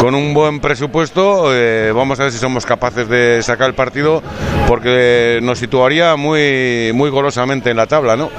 con 0.01 0.15
un 0.15 0.35
buen 0.35 0.59
presupuesto, 0.59 1.55
eh, 1.55 1.93
vamos 1.93 2.19
a 2.19 2.25
ver 2.25 2.33
si 2.33 2.39
somos 2.39 2.67
capaces 2.67 3.09
de 3.09 3.43
sacar 3.43 3.69
el 3.69 3.75
partido, 3.75 4.23
porque 4.67 5.39
nos 5.41 5.59
situaría 5.59 6.17
muy, 6.17 6.91
muy 6.95 7.11
golosamente 7.11 7.71
en 7.71 7.77
la 7.77 7.87
tabla, 7.87 8.17
¿no? 8.17 8.31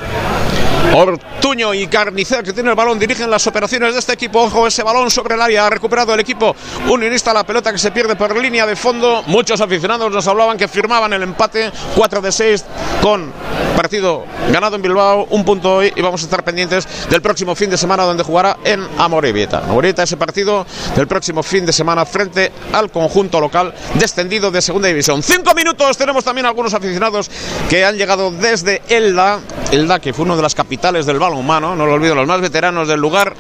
Ortuño 0.94 1.74
y 1.74 1.88
Carnicer 1.88 2.44
que 2.44 2.54
tiene 2.54 2.70
el 2.70 2.76
balón 2.76 3.00
dirigen 3.00 3.30
las 3.30 3.46
operaciones 3.48 3.94
de 3.94 4.00
este 4.00 4.14
equipo. 4.14 4.42
Ojo, 4.42 4.68
ese 4.68 4.84
balón 4.84 5.12
sobre 5.12 5.36
el 5.36 5.42
área. 5.42 5.68
Ha 5.68 5.70
recuperado 5.70 6.14
el 6.14 6.20
equipo 6.20 6.56
unionista 6.90 7.34
la 7.34 7.44
pelota 7.44 7.72
que 7.72 7.78
se 7.78 7.92
pierde 7.92 8.16
por 8.16 8.36
línea 8.36 8.66
de 8.66 8.76
fondo. 8.76 9.24
Muchos 9.28 9.62
aficionados 9.62 10.12
nos 10.12 10.28
hablaban 10.28 10.58
que 10.58 10.68
firmaban 10.68 11.14
el 11.14 11.24
empate 11.24 11.72
4 11.96 12.22
de 12.22 12.32
6 12.32 12.66
con 13.02 13.32
partido 13.80 14.26
ganado 14.52 14.76
en 14.76 14.82
Bilbao, 14.82 15.26
un 15.30 15.46
punto 15.46 15.76
hoy 15.76 15.94
y 15.96 16.02
vamos 16.02 16.22
a 16.22 16.26
estar 16.26 16.44
pendientes 16.44 16.86
del 17.10 17.22
próximo 17.22 17.56
fin 17.56 17.70
de 17.70 17.78
semana 17.78 18.04
donde 18.04 18.24
jugará 18.24 18.58
en 18.66 18.86
Amorebieta. 18.98 19.60
Amorebieta 19.60 20.04
ese 20.04 20.18
partido 20.18 20.66
del 20.98 21.08
próximo 21.08 21.44
fin 21.44 21.66
de 21.66 21.72
semana 21.72 22.06
frente 22.06 22.52
al 22.74 22.92
conjunto 22.92 23.40
local 23.40 23.74
descendido 23.94 24.52
de 24.52 24.62
segunda 24.62 24.90
división. 24.90 25.24
Cinco 25.24 25.54
minutos 25.54 25.96
tenemos 25.98 26.26
también 26.26 26.46
algunos 26.46 26.74
aficionados 26.74 27.32
que 27.70 27.86
han 27.86 27.96
llegado 27.96 28.32
desde 28.32 28.82
Elda, 28.90 29.40
Elda 29.72 30.00
que 30.00 30.12
fue 30.12 30.26
uno 30.26 30.36
de 30.36 30.42
las 30.42 30.56
capitales 30.56 31.06
del 31.06 31.18
balón 31.18 31.38
humano, 31.38 31.74
no 31.74 31.86
lo 31.86 31.94
olvido, 31.94 32.16
los 32.16 32.28
más 32.28 32.42
veteranos 32.42 32.86
del 32.86 33.00
lugar 33.00 33.34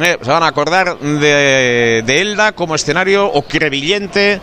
eh, 0.00 0.16
se 0.22 0.30
van 0.30 0.42
a 0.42 0.46
acordar 0.46 0.98
de, 0.98 2.02
Elda 2.06 2.52
como 2.52 2.76
escenario 2.76 3.26
o 3.26 3.42
crevillente, 3.42 4.40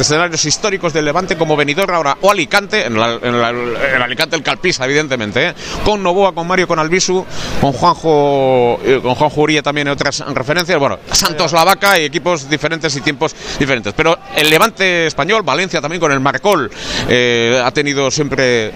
escenarios 0.00 0.44
históricos 0.44 0.92
del 0.92 1.04
Levante 1.04 1.36
como 1.36 1.56
Benidorm 1.56 1.94
ahora 1.94 2.18
o 2.22 2.30
Alicante, 2.32 2.86
en, 2.86 2.96
el 2.96 4.02
Alicante 4.02 4.34
el 4.34 4.42
Evidentemente, 4.84 5.48
eh, 5.48 5.54
con 5.84 6.02
Novoa, 6.02 6.32
con 6.32 6.46
Mario, 6.46 6.66
con 6.66 6.78
Albisu, 6.78 7.24
con 7.60 7.72
Juanjo, 7.72 8.80
eh, 8.84 9.00
con 9.02 9.14
Juanjo 9.14 9.40
Uría 9.40 9.62
también 9.62 9.88
otras 9.88 10.20
referencias, 10.34 10.78
bueno, 10.78 10.98
Santos 11.10 11.52
La 11.52 11.64
Vaca 11.64 11.98
y 11.98 12.04
equipos 12.04 12.48
diferentes 12.48 12.94
y 12.96 13.00
tiempos 13.00 13.34
diferentes, 13.58 13.92
pero 13.94 14.18
el 14.36 14.50
Levante 14.50 15.06
español, 15.06 15.42
Valencia 15.42 15.80
también 15.80 16.00
con 16.00 16.12
el 16.12 16.20
Marcol, 16.20 16.70
ha 17.08 17.70
tenido 17.72 18.10
siempre 18.10 18.72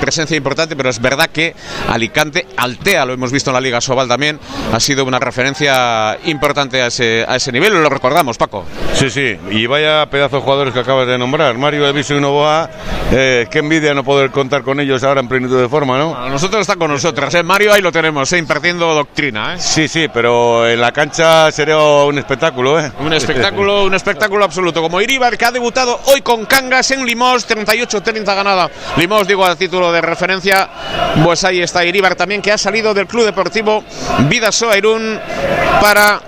presencia 0.00 0.36
importante, 0.36 0.76
pero 0.76 0.90
es 0.90 1.00
verdad 1.00 1.30
que 1.30 1.54
Alicante, 1.88 2.46
Altea, 2.56 3.04
lo 3.04 3.12
hemos 3.12 3.32
visto 3.32 3.50
en 3.50 3.54
la 3.54 3.60
Liga 3.60 3.80
Sobal 3.80 4.08
también, 4.08 4.38
ha 4.72 4.80
sido 4.80 5.04
una 5.04 5.18
referencia 5.18 6.18
importante 6.24 6.82
a 6.82 6.88
ese, 6.88 7.24
a 7.26 7.36
ese 7.36 7.52
nivel, 7.52 7.72
lo 7.82 7.88
recordamos, 7.88 8.38
Paco. 8.38 8.64
Sí, 8.94 9.10
sí, 9.10 9.36
y 9.50 9.66
vaya 9.66 10.08
pedazo 10.10 10.36
de 10.36 10.42
jugadores 10.42 10.74
que 10.74 10.80
acabas 10.80 11.06
de 11.06 11.18
nombrar, 11.18 11.56
Mario 11.58 11.86
Eviso 11.86 12.14
y 12.14 12.20
Novoa, 12.20 12.70
eh, 13.12 13.46
qué 13.50 13.58
envidia 13.58 13.94
no 13.94 14.04
poder 14.04 14.30
contar 14.30 14.62
con 14.62 14.80
ellos 14.80 15.02
ahora 15.02 15.20
en 15.20 15.28
plenitud 15.34 15.60
de 15.60 15.68
forma, 15.68 15.98
¿no? 15.98 16.16
A 16.16 16.28
nosotros 16.28 16.60
está 16.60 16.76
con 16.76 16.92
nosotros, 16.92 17.34
¿eh? 17.34 17.42
Mario 17.42 17.72
ahí 17.72 17.82
lo 17.82 17.90
tenemos, 17.90 18.32
¿eh? 18.32 18.38
impartiendo 18.38 18.94
doctrina. 18.94 19.54
¿eh? 19.54 19.58
Sí, 19.58 19.88
sí, 19.88 20.06
pero 20.12 20.68
en 20.68 20.80
la 20.80 20.92
cancha 20.92 21.50
sería 21.50 21.76
un 21.76 22.16
espectáculo, 22.16 22.78
¿eh? 22.78 22.92
Un 23.00 23.12
espectáculo, 23.12 23.84
un 23.86 23.94
espectáculo 23.94 24.44
absoluto, 24.44 24.80
como 24.80 25.00
Iribar 25.00 25.36
que 25.36 25.44
ha 25.44 25.50
debutado 25.50 25.98
hoy 26.06 26.22
con 26.22 26.46
Cangas 26.46 26.92
en 26.92 27.04
Limos, 27.04 27.48
38-30 27.48 28.24
ganada. 28.24 28.70
Limos, 28.96 29.26
digo, 29.26 29.44
a 29.44 29.56
título 29.56 29.90
de 29.90 30.00
referencia, 30.00 30.68
pues 31.24 31.42
ahí 31.42 31.60
está 31.60 31.84
Iribar 31.84 32.14
también, 32.14 32.40
que 32.40 32.52
ha 32.52 32.58
salido 32.58 32.94
del 32.94 33.08
Club 33.08 33.24
Deportivo 33.24 33.82
Vidasoa 34.28 34.78
Irún 34.78 35.18
para 35.80 36.20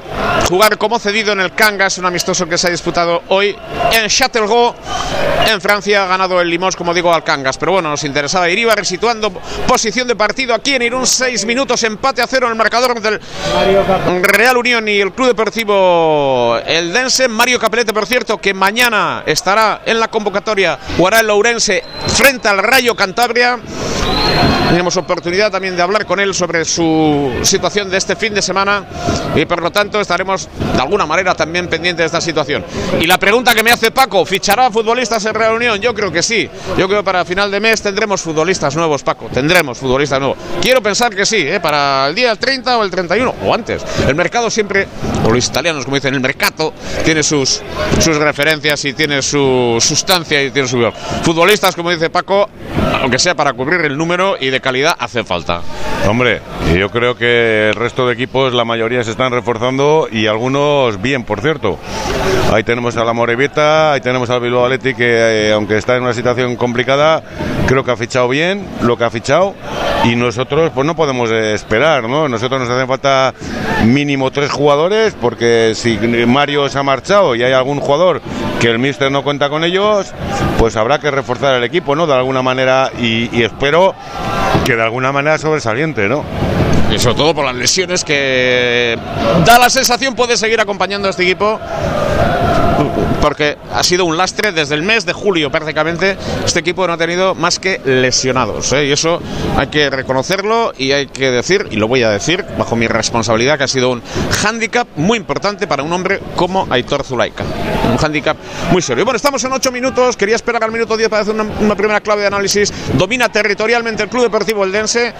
jugar 0.49 0.79
como 0.79 0.99
cedido 0.99 1.33
en 1.33 1.41
el 1.41 1.53
Cangas, 1.53 1.99
un 1.99 2.07
amistoso 2.07 2.47
que 2.47 2.59
se 2.59 2.69
ha 2.69 2.71
disputado 2.71 3.23
hoy 3.29 3.57
en 3.93 4.09
Châtelgau, 4.09 4.75
en 5.47 5.61
Francia. 5.61 6.05
Ha 6.05 6.07
ganado 6.07 6.41
el 6.41 6.49
Limos, 6.49 6.77
como 6.77 6.95
digo, 6.95 7.13
al 7.13 7.25
Cangas. 7.25 7.59
Pero 7.59 7.73
bueno, 7.73 7.91
nos 7.91 8.05
interesaba 8.05 8.49
Iribar 8.49 8.85
situando 8.97 9.31
posición 9.69 10.09
de 10.09 10.17
partido 10.17 10.55
aquí 10.55 10.75
en 10.75 10.81
Irún, 10.81 11.07
seis 11.07 11.45
minutos, 11.45 11.83
empate 11.83 12.23
a 12.23 12.27
cero 12.27 12.47
en 12.47 12.53
el 12.53 12.57
marcador 12.57 12.99
del 12.99 13.21
Real 14.23 14.57
Unión 14.57 14.89
y 14.89 14.99
el 15.01 15.13
Club 15.13 15.29
Deportivo 15.29 16.59
El 16.65 16.95
Dense. 16.95 17.29
Mario 17.29 17.59
Capelete, 17.59 17.93
por 17.93 18.07
cierto, 18.07 18.39
que 18.39 18.55
mañana 18.55 19.23
estará 19.27 19.83
en 19.85 20.01
la 20.01 20.09
convocatoria, 20.09 20.79
jugará 20.97 21.21
el 21.21 21.27
Lourense 21.27 21.85
frente 22.07 22.49
al 22.49 22.57
Rayo 22.57 22.95
Cantabria. 22.95 23.59
Tenemos 24.69 24.97
oportunidad 24.97 25.53
también 25.53 25.77
de 25.77 25.83
hablar 25.83 26.07
con 26.07 26.19
él 26.19 26.35
sobre 26.35 26.65
su 26.65 27.33
situación 27.43 27.89
de 27.89 27.99
este 27.99 28.17
fin 28.17 28.35
de 28.35 28.43
semana 28.43 28.85
y 29.35 29.45
por 29.45 29.63
lo 29.63 29.71
tanto 29.71 30.01
estaremos 30.01 30.49
de 30.75 30.81
alguna 30.81 31.07
manera 31.07 31.35
también 31.35 31.69
pendientes 31.69 32.03
de 32.03 32.07
esta 32.07 32.21
situación. 32.21 32.65
Y 33.01 33.07
la 33.07 33.17
pregunta 33.17 33.55
que 33.55 33.63
me 33.63 33.71
hace 33.71 33.93
Paco, 33.93 34.25
¿fichará 34.27 34.71
futbolistas 34.71 35.25
en 35.25 35.35
Real 35.35 35.55
Unión? 35.55 35.81
Yo 35.81 35.95
creo 35.95 36.11
que 36.11 36.23
sí. 36.23 36.51
Yo 36.77 36.89
creo 36.89 37.01
que 37.01 37.05
para 37.05 37.25
final 37.25 37.51
de 37.51 37.61
mes 37.61 37.81
tendremos 37.81 38.21
futbolistas 38.21 38.75
nuevos, 38.75 38.86
Paco. 39.03 39.29
Tendremos 39.33 39.79
futbolistas 39.79 40.21
nuevos. 40.21 40.39
Quiero 40.61 40.83
pensar 40.83 41.15
que 41.15 41.27
sí, 41.27 41.39
¿eh? 41.39 41.61
para 41.61 42.07
el 42.09 42.15
día 42.15 42.35
30 42.35 42.79
o 42.79 42.85
el 42.85 42.91
31 42.91 43.35
o 43.45 43.55
antes. 43.55 43.85
El 44.07 44.15
mercado 44.15 44.51
siempre, 44.51 44.87
o 45.25 45.31
los 45.31 45.47
italianos 45.47 45.85
como 45.85 45.97
dicen, 45.97 46.15
el 46.15 46.21
mercado 46.21 46.73
tiene 47.05 47.23
sus, 47.23 47.63
sus 47.99 48.17
referencias 48.17 48.85
y 48.85 48.93
tiene 48.93 49.23
su 49.23 49.79
sustancia 49.81 50.43
y 50.43 50.51
tiene 50.51 50.69
su... 50.69 50.77
Futbolistas, 51.23 51.75
como 51.75 51.91
dice 51.91 52.11
Paco, 52.11 52.49
aunque 53.01 53.19
sea 53.19 53.35
para 53.35 53.53
cubrir 53.53 53.81
el 53.83 53.97
número 53.97 54.37
y 54.41 54.51
de 54.51 54.61
calidad, 54.61 54.97
hace 54.99 55.25
falta. 55.25 55.61
Hombre, 56.09 56.41
yo 56.77 56.91
creo 56.91 57.17
que 57.17 57.71
el 57.71 57.75
resto 57.75 58.07
de 58.07 58.15
equipos, 58.15 58.55
la 58.55 58.65
mayoría 58.65 59.03
se 59.03 59.11
están 59.11 59.33
reforzando 59.33 60.09
y 60.11 60.27
algunos 60.27 61.03
bien, 61.03 61.25
por 61.25 61.41
cierto. 61.41 61.79
Ahí 62.53 62.63
tenemos 62.63 62.97
a 62.97 63.05
la 63.05 63.13
Morevieta, 63.13 63.93
ahí 63.93 64.01
tenemos 64.01 64.31
al 64.31 64.41
Bilbao 64.41 64.65
Athletic 64.65 64.97
que, 64.97 65.49
eh, 65.49 65.53
aunque 65.53 65.77
está 65.77 65.97
en 65.97 66.05
una 66.05 66.15
situación 66.15 66.55
complicada, 66.57 67.25
creo 67.67 67.85
que 67.85 67.91
ha 67.91 67.97
fichado 67.97 68.29
bien 68.29 68.65
lo 68.83 68.97
que 68.97 69.05
ha 69.05 69.11
fichado 69.11 69.55
y 70.05 70.15
nosotros 70.17 70.71
pues 70.75 70.87
no 70.87 70.95
podemos 70.95 71.31
esperar, 71.31 72.09
¿no? 72.09 72.29
Nosotros 72.29 72.61
nos 72.61 72.71
hacen 72.71 72.87
falta 72.87 73.35
mínimo 73.85 74.31
tres 74.31 74.51
jugadores 74.51 75.17
porque 75.21 75.73
si 75.75 75.99
Mario 76.27 76.69
se 76.69 76.79
ha 76.79 76.83
marchado 76.83 77.35
y 77.35 77.43
hay 77.43 77.53
algún 77.53 77.81
jugador 77.81 78.21
que 78.61 78.69
el 78.69 78.79
míster 78.79 79.11
no 79.11 79.23
cuenta 79.23 79.49
con 79.49 79.65
ellos, 79.65 80.13
pues 80.59 80.77
habrá 80.77 80.99
que 80.99 81.11
reforzar 81.11 81.55
el 81.55 81.65
equipo, 81.65 81.97
¿no? 81.97 82.07
De 82.07 82.15
alguna 82.15 82.43
manera 82.43 82.91
y, 82.99 83.37
y 83.37 83.43
espero 83.43 83.95
que 84.65 84.77
de 84.77 84.83
alguna 84.83 85.13
manera 85.13 85.39
sobresaliente, 85.39 86.09
¿no? 86.09 86.25
Y 86.91 86.99
sobre 86.99 87.17
todo 87.17 87.35
por 87.35 87.45
las 87.45 87.55
lesiones 87.55 88.05
que 88.05 88.97
da 89.45 89.59
la 89.59 89.71
sensación 89.71 90.15
puede 90.15 90.37
seguir 90.37 90.61
acompañando 90.61 91.09
a 91.09 91.11
este 91.11 91.25
equipo 91.25 91.59
porque 93.21 93.57
ha 93.73 93.83
sido 93.83 94.05
un 94.05 94.17
lastre 94.17 94.53
desde 94.53 94.75
el 94.75 94.83
mes 94.83 95.05
de 95.05 95.13
julio 95.13 95.51
prácticamente. 95.51 96.17
Este 96.45 96.61
equipo 96.61 96.87
no 96.87 96.93
ha 96.93 96.97
tenido 96.97 97.35
más 97.35 97.59
que 97.59 97.81
lesionados. 97.85 98.73
¿eh? 98.73 98.87
Y 98.87 98.93
eso 98.93 99.21
hay 99.57 99.67
que 99.67 99.91
reconocerlo 99.91 100.73
y 100.79 100.93
hay 100.93 101.07
que 101.07 101.31
decir, 101.31 101.67
y 101.71 101.77
lo 101.77 101.89
voy 101.89 102.03
a 102.03 102.11
decir 102.11 102.45
bajo 102.57 102.77
mi 102.77 102.87
responsabilidad, 102.87 103.59
que 103.59 103.65
ha 103.65 103.69
sido 103.69 103.91
un 103.91 104.03
hándicap 104.43 104.87
muy 104.97 105.19
importante 105.19 105.67
para 105.67 105.83
un 105.83 105.93
hombre 105.93 106.21
como 106.37 106.67
Aitor 106.71 107.05
Zulaika. 107.05 107.45
Un 107.91 107.97
hándicap 107.97 108.37
muy 108.71 108.83
serio. 108.83 109.05
Bueno, 109.05 109.17
estamos 109.17 109.43
en 109.45 109.53
ocho 109.53 109.73
minutos. 109.73 110.17
Quería 110.17 110.37
esperar 110.37 110.63
al 110.63 110.73
minuto 110.73 110.97
10 110.97 111.09
para 111.09 111.23
hacer 111.23 111.35
una, 111.35 111.45
una 111.45 111.75
primera 111.75 112.01
clave 112.01 112.21
de 112.23 112.29
análisis. 112.29 112.73
Domina 112.95 113.29
territorialmente 113.29 114.03
el 114.03 114.09
Club 114.09 114.23
Deportivo 114.23 114.65
Eldense. 114.65 115.15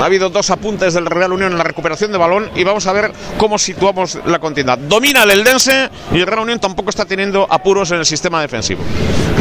Ha 0.00 0.06
habido 0.06 0.28
dos 0.28 0.50
apuntes 0.50 0.94
del 0.94 1.06
Real 1.06 1.32
Unión 1.32 1.52
en 1.52 1.58
la 1.58 1.64
recuperación 1.64 2.12
de 2.12 2.18
balón 2.18 2.50
y 2.54 2.64
vamos 2.64 2.86
a 2.86 2.92
ver 2.92 3.12
cómo 3.38 3.58
situamos 3.58 4.18
la 4.26 4.38
contienda. 4.38 4.76
Domina 4.76 5.22
el 5.22 5.30
Eldense 5.30 5.88
y 6.12 6.20
el 6.20 6.26
Real 6.26 6.40
Unión 6.40 6.58
tampoco 6.58 6.90
está 6.90 7.04
teniendo 7.04 7.46
apuros 7.48 7.90
en 7.90 7.98
el 7.98 8.06
sistema 8.06 8.40
defensivo. 8.42 8.82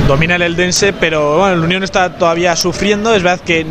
Domina 0.08 0.36
el 0.36 0.42
Eldense, 0.42 0.92
pero 0.92 1.48
el 1.50 1.60
Unión 1.60 1.82
está 1.84 2.18
todavía 2.18 2.56
sufriendo. 2.58 3.16
Es 3.16 3.24
verdad 3.24 3.40
que 3.40 3.66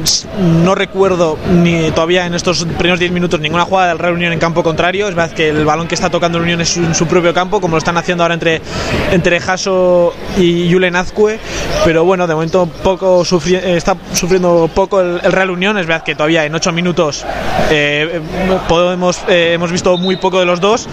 no 0.64 0.74
recuerdo 0.74 1.38
ni 1.50 1.90
todavía 1.90 2.26
en 2.26 2.34
estos 2.34 2.64
primeros 2.64 2.98
10 2.98 3.12
minutos 3.12 3.38
ninguna 3.38 3.64
jugada 3.64 3.88
del 3.88 3.98
Real 3.98 4.14
Unión 4.14 4.32
en 4.32 4.38
campo 4.38 4.62
contrario. 4.62 5.08
Es 5.08 5.14
verdad 5.14 5.34
que 5.34 5.50
el 5.50 5.64
balón 5.66 5.88
que 5.88 5.94
está 5.94 6.08
tocando 6.08 6.38
el 6.38 6.44
Unión 6.44 6.62
es 6.62 6.76
en 6.78 6.94
su 6.94 7.06
propio 7.06 7.34
campo, 7.34 7.60
como 7.60 7.76
lo 7.76 7.78
están 7.78 7.98
haciendo 7.98 8.24
ahora 8.24 8.34
entre, 8.34 8.62
entre 9.10 9.40
Jaso 9.40 10.14
y 10.38 10.72
Julen 10.72 10.96
Azcue. 10.96 11.38
Pero 11.84 12.04
bueno, 12.04 12.26
de 12.26 12.34
momento 12.34 12.66
poco 12.82 13.22
está 13.22 13.96
sufriendo 14.14 14.70
poco 14.74 15.00
el, 15.00 15.20
el 15.22 15.32
Real 15.32 15.50
Unión. 15.50 15.76
Es 15.76 15.86
verdad 15.86 16.02
que 16.02 16.14
todavía 16.14 16.46
en 16.46 16.54
8 16.54 16.71
minutos 16.72 17.24
eh, 17.70 18.20
podemos, 18.68 19.22
eh, 19.28 19.52
hemos 19.54 19.70
visto 19.72 19.96
muy 19.96 20.16
poco 20.16 20.38
de 20.38 20.46
los 20.46 20.60
dos 20.60 20.88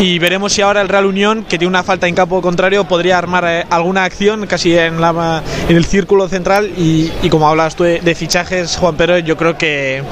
y 0.00 0.18
veremos 0.18 0.52
si 0.52 0.62
ahora 0.62 0.80
el 0.80 0.88
Real 0.88 1.06
Unión, 1.06 1.44
que 1.44 1.58
tiene 1.58 1.68
una 1.68 1.82
falta 1.82 2.08
en 2.08 2.14
campo 2.14 2.40
contrario, 2.42 2.84
podría 2.84 3.18
armar 3.18 3.44
eh, 3.46 3.66
alguna 3.70 4.04
acción 4.04 4.46
casi 4.46 4.76
en, 4.76 5.00
la, 5.00 5.42
en 5.68 5.76
el 5.76 5.84
círculo 5.84 6.28
central 6.28 6.70
y, 6.76 7.10
como 7.28 7.48
hablas 7.48 7.76
tú 7.76 7.84
de, 7.84 8.14
fichajes, 8.14 8.76
Juan 8.76 8.96
Pedro, 8.96 9.18
yo 9.18 9.36
creo 9.36 9.56
que, 9.56 10.02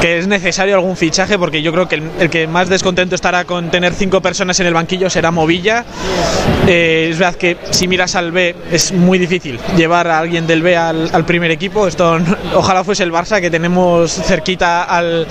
que 0.00 0.18
es 0.18 0.26
necesario 0.26 0.74
algún 0.74 0.96
fichaje 0.96 1.38
porque 1.38 1.62
yo 1.62 1.72
creo 1.72 1.88
que 1.88 2.02
el, 2.18 2.30
que 2.30 2.46
más 2.46 2.68
descontento 2.68 3.14
estará 3.14 3.44
con 3.44 3.70
tener 3.70 3.94
cinco 3.94 4.20
personas 4.20 4.58
en 4.60 4.66
el 4.66 4.74
banquillo 4.74 5.08
será 5.08 5.30
Movilla. 5.30 5.84
es 6.66 7.18
verdad 7.18 7.36
que 7.36 7.56
si 7.70 7.88
miras 7.88 8.14
al 8.16 8.32
B 8.32 8.54
es 8.70 8.92
muy 8.92 9.18
difícil 9.18 9.58
llevar 9.76 10.08
a 10.08 10.18
alguien 10.18 10.46
del 10.46 10.62
B 10.62 10.76
al, 10.76 11.10
al 11.12 11.24
primer 11.24 11.50
equipo. 11.50 11.86
Esto 11.86 12.18
ojalá 12.54 12.84
fuese 12.84 13.02
el 13.02 13.12
Barça 13.12 13.40
que 13.40 13.50
tenemos 13.50 14.15
cerquita 14.24 14.84
al, 14.84 15.26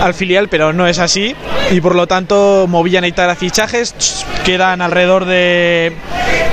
al, 0.00 0.14
filial, 0.14 0.48
pero 0.48 0.72
no 0.72 0.86
es 0.86 0.98
así. 0.98 1.34
Y 1.70 1.80
por 1.80 1.94
lo 1.94 2.06
tanto, 2.06 2.66
Movilla 2.68 3.00
necesitará 3.00 3.34
fichajes. 3.34 4.24
Quedan 4.44 4.82
alrededor 4.82 5.24
de 5.24 5.96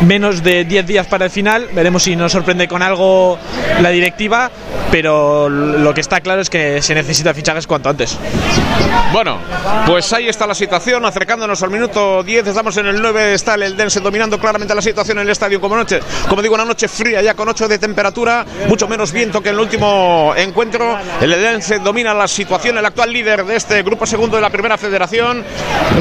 menos 0.01 0.43
de 0.43 0.65
10 0.65 0.87
días 0.87 1.07
para 1.07 1.25
el 1.25 1.31
final. 1.31 1.69
Veremos 1.73 2.03
si 2.03 2.15
nos 2.15 2.31
sorprende 2.31 2.67
con 2.67 2.81
algo 2.81 3.37
la 3.81 3.89
directiva. 3.89 4.51
pero 4.91 5.49
lo 5.49 5.93
que 5.93 6.01
está 6.01 6.21
claro 6.21 6.41
es 6.41 6.49
que 6.49 6.81
se 6.81 6.95
necesita 6.95 7.33
fichajes 7.33 7.67
cuanto 7.67 7.89
antes. 7.89 8.17
Bueno, 9.11 9.39
pues 9.85 10.11
ahí 10.13 10.27
está 10.27 10.45
la 10.47 10.55
situación, 10.55 11.05
acercándonos 11.05 11.61
al 11.63 11.69
minuto 11.69 12.23
10, 12.23 12.47
estamos 12.47 12.75
en 12.77 12.87
el 12.87 13.01
9, 13.01 13.33
está 13.33 13.55
el 13.55 13.63
Eldense 13.63 13.99
dominando 13.99 14.37
claramente 14.39 14.75
la 14.75 14.81
situación 14.81 15.19
en 15.19 15.23
el 15.23 15.29
estadio 15.29 15.61
como 15.61 15.75
noche, 15.75 15.99
como 16.27 16.41
digo, 16.41 16.55
una 16.55 16.65
noche 16.65 16.87
fría 16.87 17.21
ya 17.21 17.33
con 17.33 17.47
8 17.47 17.67
de 17.67 17.79
temperatura, 17.79 18.45
mucho 18.67 18.87
menos 18.87 19.11
viento 19.11 19.41
que 19.41 19.49
en 19.49 19.55
el 19.55 19.61
último 19.61 20.33
encuentro. 20.35 20.97
El 21.21 21.33
Eldense 21.33 21.76
domina 21.83 22.13
la 22.13 22.27
situación, 22.27 22.77
el 22.77 22.85
actual 22.85 23.11
líder 23.11 23.45
de 23.45 23.55
este 23.55 23.81
grupo 23.83 24.05
segundo 24.05 24.35
de 24.35 24.41
la 24.41 24.49
primera 24.49 24.77
federación. 24.77 25.43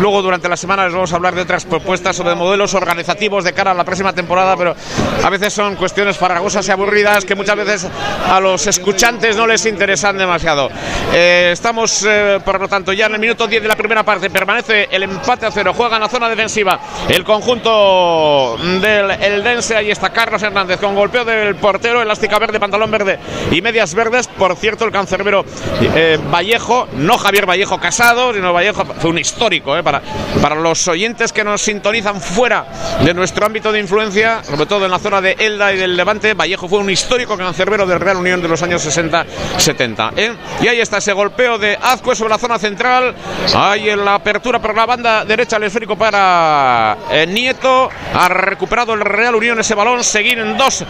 Luego 0.00 0.23
durante 0.23 0.49
la 0.49 0.56
semana 0.56 0.85
les 0.85 0.92
vamos 0.92 1.12
a 1.12 1.16
hablar 1.16 1.35
de 1.35 1.42
otras 1.42 1.64
propuestas 1.64 2.18
o 2.21 2.25
de 2.25 2.35
modelos 2.35 2.75
organizativos 2.75 3.45
de 3.45 3.52
cara 3.52 3.71
a 3.71 3.75
la 3.75 3.85
próxima 3.85 4.12
temporada, 4.12 4.56
pero 4.56 4.75
a 5.23 5.30
veces 5.30 5.52
son 5.52 5.76
cuestiones 5.76 6.16
farragosas 6.16 6.66
y 6.68 6.71
aburridas 6.71 7.25
que 7.25 7.35
muchas 7.35 7.56
veces 7.56 7.87
a 8.30 8.40
los 8.40 8.66
escuchantes 8.66 9.37
no 9.37 9.47
les 9.47 9.64
interesan 9.66 10.18
demasiado. 10.18 10.71
Eh, 11.12 11.50
estamos, 11.52 12.04
eh, 12.09 12.40
por 12.45 12.61
lo 12.61 12.68
tanto, 12.68 12.92
ya 12.92 13.06
en 13.06 13.14
el 13.14 13.21
minuto 13.21 13.47
10 13.47 13.62
de 13.62 13.68
la 13.68 13.76
primera 13.76 14.02
parte 14.02 14.30
permanece 14.30 14.88
el 14.90 15.02
empate 15.02 15.47
a 15.47 15.50
cero, 15.50 15.73
juega 15.76 15.97
en 15.97 16.02
la 16.02 16.09
zona 16.09 16.28
defensiva 16.28 16.78
el 17.09 17.25
conjunto 17.25 18.56
del 18.80 19.11
Eldense, 19.11 19.76
ahí 19.76 19.90
está 19.90 20.11
Carlos 20.11 20.42
Hernández 20.42 20.80
con 20.80 20.95
golpeo 20.95 21.25
del 21.25 21.56
portero, 21.56 22.02
elástica 22.02 22.38
verde, 22.38 22.61
pantalón 22.61 22.90
verde 22.90 23.18
y 23.50 23.61
medias 23.62 23.95
verdes, 23.95 24.28
por 24.28 24.56
cierto 24.56 24.85
el 24.85 24.92
cancerbero 24.92 25.45
eh, 25.80 26.18
Vallejo, 26.32 26.88
no 26.94 27.18
Javier 27.18 27.46
Vallejo 27.46 27.78
Casado, 27.78 28.32
sino 28.32 28.52
Vallejo, 28.52 28.85
fue 28.85 29.11
un 29.11 29.18
histórico 29.18 29.75
para, 29.82 30.00
para 30.40 30.54
los 30.54 30.87
oyentes 30.88 31.32
que 31.32 31.44
nos 31.44 31.62
sintonizan 31.62 32.20
fuera 32.20 32.66
de 33.02 33.14
nuestro 33.14 33.46
ámbito 33.46 33.73
de 33.73 33.80
influencia, 33.80 34.42
sobre 34.44 34.66
todo 34.66 34.85
en 34.85 34.90
la 34.90 34.99
zona 34.99 35.20
de 35.20 35.37
Elda 35.38 35.73
y 35.73 35.76
del 35.76 35.96
Levante, 35.96 36.35
Vallejo 36.35 36.68
fue 36.68 36.78
un 36.78 36.90
histórico 36.90 37.37
cancerbero 37.37 37.87
del 37.87 38.00
Real 38.00 38.16
Unión 38.16 38.40
de 38.40 38.49
los 38.49 38.62
años 38.62 38.85
60-70. 38.87 40.12
¿eh? 40.16 40.32
Y 40.61 40.68
ahí 40.68 40.80
está 40.80 40.99
ese 40.99 41.12
golpeo 41.12 41.58
de 41.58 41.78
Azcue 41.80 42.14
sobre 42.14 42.30
la 42.30 42.38
zona 42.38 42.58
central. 42.58 43.14
Ahí 43.54 43.90
en 43.90 44.04
la 44.04 44.14
apertura 44.14 44.58
por 44.58 44.75
la 44.75 44.87
banda 44.87 45.25
derecha 45.25 45.56
el 45.56 45.64
esférico 45.64 45.96
para 45.96 46.96
eh, 47.11 47.26
Nieto. 47.26 47.88
Ha 48.14 48.28
recuperado 48.28 48.94
el 48.94 49.00
Real 49.00 49.35
Unión 49.35 49.58
ese 49.61 49.75
balón. 49.75 50.02
Seguir 50.04 50.38
en 50.38 50.56
dos 50.56 50.85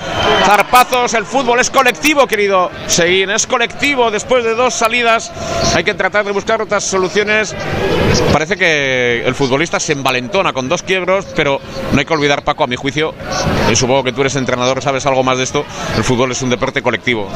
zarpazos. 0.45 1.15
El 1.15 1.25
fútbol 1.25 1.61
es 1.61 1.71
colectivo, 1.71 2.27
querido. 2.27 2.71
Seguir 2.87 3.31
es 3.31 3.47
colectivo. 3.47 4.11
Después 4.11 4.45
de 4.45 4.55
dos 4.55 4.66
salidas 4.75 5.33
hay 5.75 5.85
que 5.85 5.95
tratar 5.95 6.25
de 6.25 6.33
buscar 6.33 6.61
otras 6.63 6.85
soluciones. 6.85 7.55
Parece 8.33 8.57
que 8.57 9.23
el 9.27 9.35
futbolista 9.35 9.79
se 9.79 9.93
envalentona 9.93 10.53
con 10.53 10.69
dos 10.69 10.83
quiebros, 10.83 11.27
pero 11.35 11.61
no 11.93 11.99
hay 11.99 12.05
que 12.05 12.15
olvidar, 12.15 12.45
Paco, 12.45 12.65
a 12.65 12.67
mi 12.67 12.77
juicio, 12.77 13.15
y 13.71 13.77
supongo 13.77 14.05
que 14.05 14.13
tú 14.13 14.23
eres 14.23 14.37
entrenador, 14.37 14.83
sabes 14.83 15.05
algo 15.07 15.23
más 15.23 15.39
de 15.39 15.45
esto, 15.45 15.65
el 15.97 16.05
fútbol 16.05 16.33
es 16.33 16.43
un 16.43 16.51
deporte 16.51 16.83
colectivo. 16.83 17.29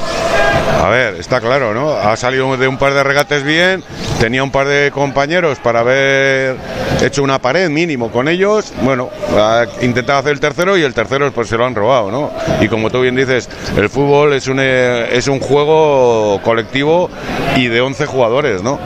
A 0.82 0.88
ver, 0.88 1.16
está 1.16 1.40
claro, 1.40 1.74
¿no? 1.74 1.90
Ha 1.92 2.16
salido 2.16 2.56
de 2.56 2.68
un 2.68 2.78
par 2.78 2.94
de 2.94 3.02
regates 3.02 3.42
bien, 3.42 3.84
tenía 4.18 4.42
un 4.42 4.50
par 4.50 4.66
de 4.66 4.90
compañeros 4.90 5.58
para 5.58 5.80
haber 5.80 6.56
hecho 7.02 7.22
una 7.22 7.40
pared 7.40 7.68
mínimo 7.68 8.10
con 8.10 8.28
ellos, 8.28 8.72
bueno, 8.82 9.10
ha 9.36 9.64
intentado 9.82 10.20
hacer 10.20 10.32
el 10.32 10.40
tercero 10.40 10.76
y 10.76 10.82
el 10.82 10.94
tercero 10.94 11.30
pues 11.32 11.48
se 11.48 11.56
lo 11.56 11.66
han 11.66 11.74
robado, 11.74 12.10
¿no? 12.10 12.30
Y 12.60 12.68
como 12.68 12.90
tú 12.90 13.00
bien 13.00 13.16
dices, 13.16 13.48
el 13.76 13.88
fútbol 13.88 14.32
es 14.32 14.46
un, 14.48 14.58
eh, 14.60 15.08
es 15.12 15.28
un 15.28 15.40
juego 15.40 16.40
colectivo 16.42 17.10
y 17.56 17.68
de 17.68 17.80
11 17.80 18.06
jugadores, 18.06 18.62
¿no? 18.62 18.78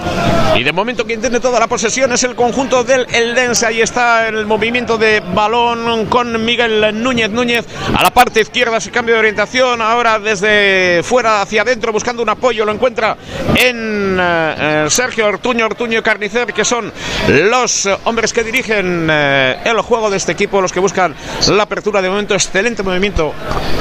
Y 0.56 0.62
de 0.62 0.73
momento 0.73 1.04
quien 1.04 1.20
tiene 1.20 1.40
toda 1.40 1.58
la 1.58 1.66
posesión 1.66 2.12
es 2.12 2.23
el 2.23 2.37
conjunto 2.37 2.84
del 2.84 3.06
Eldense. 3.12 3.66
Ahí 3.66 3.80
está 3.82 4.28
el 4.28 4.46
movimiento 4.46 4.96
de 4.96 5.20
balón 5.34 6.06
con 6.06 6.44
Miguel 6.44 7.02
Núñez. 7.02 7.28
Núñez 7.30 7.64
a 7.92 8.00
la 8.00 8.12
parte 8.12 8.40
izquierda, 8.42 8.80
su 8.80 8.93
cambio 8.93 9.14
de 9.17 9.19
orientación. 9.19 9.82
Ahora 9.82 10.21
desde 10.21 11.02
fuera 11.02 11.43
hacia 11.43 11.62
adentro 11.62 11.90
buscando 11.93 12.23
un 12.23 12.28
apoyo. 12.28 12.64
Lo 12.64 12.71
encuentra 12.71 13.17
en 13.56 14.17
eh, 14.21 14.86
Sergio 14.90 15.26
Ortuño, 15.26 15.67
Ortuño 15.67 15.99
y 15.99 16.02
Carnicer, 16.02 16.52
que 16.52 16.64
son 16.64 16.93
los 17.28 17.88
hombres 18.04 18.32
que 18.32 18.45
dirigen 18.45 19.08
eh, 19.10 19.56
el 19.64 19.80
juego 19.80 20.08
de 20.08 20.19
este 20.19 20.32
equipo, 20.32 20.60
los 20.60 20.73
que 20.73 20.78
buscan 20.78 21.17
la 21.49 21.64
apertura. 21.64 22.00
De 22.00 22.08
momento, 22.08 22.34
excelente 22.34 22.84
movimiento 22.84 23.34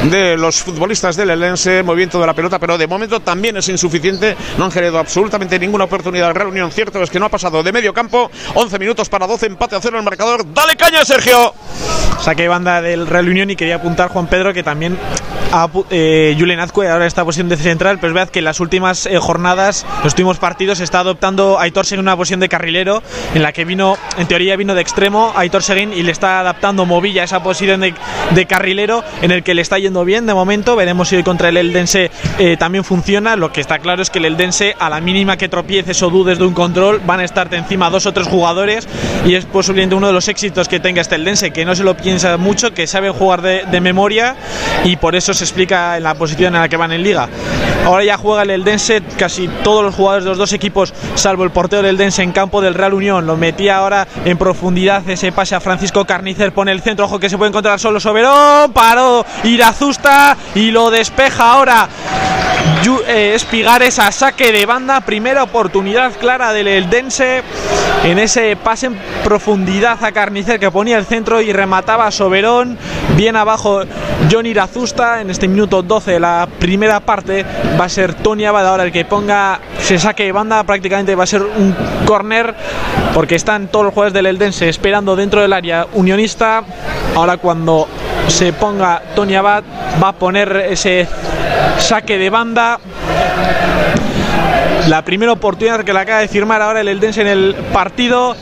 de 0.09 0.35
los 0.37 0.63
futbolistas 0.63 1.15
del 1.15 1.29
Eldense, 1.29 1.83
movimiento 1.83 2.19
de 2.19 2.25
la 2.25 2.33
pelota, 2.33 2.57
pero 2.57 2.79
de 2.79 2.87
momento 2.87 3.19
también 3.19 3.57
es 3.57 3.69
insuficiente. 3.69 4.35
No 4.57 4.65
han 4.65 4.71
generado 4.71 4.97
absolutamente 4.97 5.59
ninguna 5.59 5.83
oportunidad 5.83 6.29
de 6.29 6.33
reunión 6.33 6.62
cierto 6.71 7.01
es 7.01 7.09
que 7.09 7.19
no 7.19 7.25
ha 7.25 7.29
pasado 7.29 7.63
de 7.63 7.71
medio 7.71 7.93
campo. 7.93 8.29
11 8.55 8.79
minutos 8.79 9.09
para 9.09 9.27
12, 9.27 9.47
empate 9.47 9.75
a 9.75 9.81
cero 9.81 9.97
el 9.97 10.03
marcador. 10.03 10.45
¡Dale 10.53 10.75
caña, 10.75 11.03
Sergio! 11.05 11.53
Saque 12.21 12.47
banda 12.47 12.81
del 12.81 13.07
Real 13.07 13.27
Unión 13.27 13.49
y 13.49 13.55
quería 13.55 13.75
apuntar 13.75 14.09
Juan 14.09 14.27
Pedro 14.27 14.53
que 14.53 14.63
también 14.63 14.97
a, 15.53 15.69
eh, 15.91 16.35
Julen 16.37 16.59
Azcue 16.59 16.89
ahora 16.89 17.05
está 17.05 17.23
posición 17.23 17.47
de 17.47 17.57
central, 17.57 17.99
pero 17.99 18.09
es 18.09 18.13
verdad 18.15 18.29
que 18.29 18.39
en 18.39 18.45
las 18.45 18.59
últimas 18.59 19.05
eh, 19.05 19.19
jornadas, 19.19 19.85
los 20.03 20.13
últimos 20.13 20.39
partidos, 20.39 20.79
está 20.79 20.99
adoptando 20.99 21.59
Aitor 21.59 21.85
Seguin 21.85 22.01
una 22.01 22.17
posición 22.17 22.39
de 22.39 22.49
carrilero 22.49 23.03
en 23.35 23.43
la 23.43 23.51
que 23.51 23.63
vino, 23.63 23.95
en 24.17 24.27
teoría 24.27 24.55
vino 24.55 24.73
de 24.73 24.81
extremo 24.81 25.31
Aitor 25.35 25.61
Seguin 25.61 25.93
y 25.93 26.01
le 26.01 26.11
está 26.11 26.39
adaptando 26.39 26.87
Movilla 26.87 27.21
a 27.21 27.25
esa 27.25 27.43
posición 27.43 27.81
de, 27.81 27.93
de, 28.31 28.45
carrilero 28.47 29.03
en 29.21 29.29
el 29.29 29.43
que 29.43 29.53
le 29.53 29.61
está 29.61 29.77
yendo 29.77 30.03
bien 30.03 30.25
de 30.25 30.33
momento. 30.33 30.75
Veremos 30.75 31.09
si 31.09 31.17
hoy 31.17 31.23
contra 31.23 31.49
el 31.49 31.57
Eldense 31.57 32.09
eh, 32.39 32.57
también 32.57 32.83
funciona. 32.83 33.35
Lo 33.35 33.51
que 33.51 33.61
está 33.61 33.77
claro 33.77 34.01
es 34.01 34.09
que 34.09 34.17
el 34.17 34.25
Eldense, 34.25 34.75
a 34.79 34.89
la 34.89 35.01
mínima 35.01 35.37
que 35.37 35.49
tropieces 35.49 36.01
o 36.01 36.09
dudes 36.09 36.39
de 36.39 36.45
un 36.45 36.55
control, 36.55 36.99
van 37.05 37.19
a 37.19 37.25
estarte 37.25 37.57
encima 37.57 37.91
dos 37.91 38.07
o 38.07 38.11
tres 38.11 38.27
jugadores 38.27 38.87
y 39.23 39.35
es 39.35 39.45
posiblemente 39.45 39.93
uno 39.93 40.07
de 40.07 40.13
los 40.13 40.27
éxitos 40.27 40.67
que 40.67 40.79
tenga 40.79 41.01
este 41.01 41.13
Eldense, 41.13 41.51
que 41.51 41.63
no 41.63 41.75
se 41.75 41.83
lo 41.83 41.95
piensa 41.95 42.37
mucho, 42.37 42.73
que 42.73 42.87
sabe 42.87 43.11
jugar 43.11 43.43
de, 43.43 43.65
de 43.69 43.81
memoria 43.81 44.35
y 44.83 44.95
por 44.97 45.15
eso 45.15 45.33
se 45.33 45.43
explica 45.43 45.97
en 45.97 46.03
la 46.03 46.15
posición 46.15 46.55
en 46.55 46.61
la 46.61 46.69
que 46.69 46.77
van 46.77 46.91
en 46.91 47.03
liga. 47.03 47.29
Ahora 47.85 48.03
ya 48.03 48.17
juega 48.17 48.43
el 48.43 48.49
Eldense, 48.49 49.01
casi 49.17 49.47
todos 49.63 49.83
los 49.83 49.95
jugadores 49.95 50.23
de 50.23 50.29
los 50.29 50.37
dos 50.37 50.53
equipos, 50.53 50.93
salvo 51.15 51.43
el 51.43 51.51
portero 51.51 51.81
del 51.81 51.95
Eldense 51.95 52.23
en 52.23 52.31
campo 52.31 52.61
del 52.61 52.73
Real 52.73 52.93
Unión, 52.93 53.25
lo 53.25 53.35
metía 53.35 53.77
ahora 53.77 54.07
en 54.23 54.37
profundidad 54.37 55.07
ese 55.09 55.31
pase 55.31 55.55
a 55.55 55.59
Francisco 55.59 56.05
Carnicer, 56.05 56.53
pone 56.53 56.71
el 56.71 56.81
centro, 56.81 57.05
ojo 57.05 57.19
que 57.19 57.29
se 57.29 57.37
puede 57.37 57.49
encontrar 57.49 57.79
solo 57.79 57.99
Soberón, 57.99 58.71
paró 58.71 59.25
Irazusta 59.43 60.37
y 60.55 60.71
lo 60.71 60.89
despeja 60.91 61.51
ahora 61.51 61.89
Espigares 63.07 63.99
a 63.99 64.11
saque 64.11 64.51
de 64.51 64.65
banda, 64.65 65.01
primera 65.01 65.43
oportunidad 65.43 66.11
clara 66.19 66.53
del 66.53 66.67
Eldense 66.67 67.41
en 68.03 68.19
ese 68.19 68.55
pase 68.55 68.87
en 68.87 68.97
profundidad 69.23 70.03
a 70.03 70.11
Carnicer 70.11 70.59
que 70.59 70.69
ponía 70.69 70.97
el 70.97 71.05
centro 71.05 71.41
y 71.41 71.51
remataba 71.53 72.07
a 72.07 72.11
Soberón, 72.11 72.77
bien 73.15 73.35
abajo 73.35 73.81
John 74.31 74.45
Irazusta. 74.45 75.21
En 75.21 75.29
este 75.29 75.47
minuto 75.47 75.81
12 75.81 76.11
de 76.11 76.19
la 76.19 76.47
primera 76.59 76.99
parte 76.99 77.45
va 77.79 77.85
a 77.85 77.89
ser 77.89 78.13
Tony 78.13 78.45
Abad. 78.45 78.67
Ahora 78.67 78.83
el 78.83 78.91
que 78.91 79.05
ponga 79.05 79.59
se 79.79 79.99
saque 79.99 80.23
de 80.23 80.31
banda 80.31 80.63
prácticamente 80.63 81.15
va 81.15 81.23
a 81.23 81.27
ser 81.27 81.41
un 81.41 81.75
corner 82.05 82.55
porque 83.13 83.35
están 83.35 83.67
todos 83.67 83.85
los 83.85 83.93
jugadores 83.93 84.13
del 84.13 84.25
Eldense 84.25 84.69
esperando 84.69 85.15
dentro 85.15 85.41
del 85.41 85.53
área. 85.53 85.87
Unionista 85.93 86.63
ahora 87.15 87.37
cuando 87.37 87.87
se 88.27 88.53
ponga 88.53 89.01
Tony 89.15 89.35
Abad 89.35 89.63
va 90.01 90.09
a 90.09 90.13
poner 90.13 90.67
ese 90.69 91.07
saque 91.77 92.17
de 92.17 92.29
banda. 92.29 92.79
La 94.87 95.03
primera 95.03 95.31
oportunidad 95.31 95.83
que 95.83 95.93
le 95.93 95.99
acaba 95.99 96.19
de 96.19 96.27
firmar 96.27 96.61
ahora 96.61 96.81
el 96.81 96.87
Eldense 96.87 97.21
en 97.21 97.27
el 97.27 97.55
partido. 97.71 98.35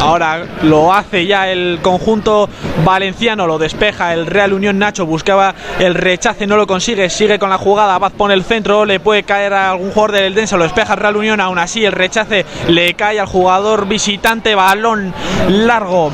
Ahora 0.00 0.44
lo 0.62 0.92
hace 0.92 1.26
ya 1.26 1.48
el 1.48 1.78
conjunto 1.80 2.48
valenciano, 2.84 3.46
lo 3.46 3.58
despeja 3.58 4.14
el 4.14 4.26
Real 4.26 4.52
Unión 4.52 4.78
Nacho, 4.78 5.06
buscaba 5.06 5.54
el 5.78 5.94
rechace, 5.94 6.46
no 6.46 6.56
lo 6.56 6.66
consigue, 6.66 7.10
sigue 7.10 7.38
con 7.38 7.50
la 7.50 7.58
jugada, 7.58 7.94
Abad 7.94 8.12
pone 8.12 8.34
el 8.34 8.44
centro, 8.44 8.84
le 8.84 9.00
puede 9.00 9.22
caer 9.22 9.54
a 9.54 9.70
algún 9.70 9.90
jugador 9.90 10.12
del 10.12 10.24
Eldense, 10.24 10.56
lo 10.56 10.64
despeja 10.64 10.94
el 10.94 11.00
Real 11.00 11.16
Unión, 11.16 11.40
aún 11.40 11.58
así 11.58 11.84
el 11.84 11.92
rechace 11.92 12.44
le 12.68 12.94
cae 12.94 13.20
al 13.20 13.26
jugador 13.26 13.86
visitante, 13.86 14.54
balón 14.54 15.14
largo 15.48 16.10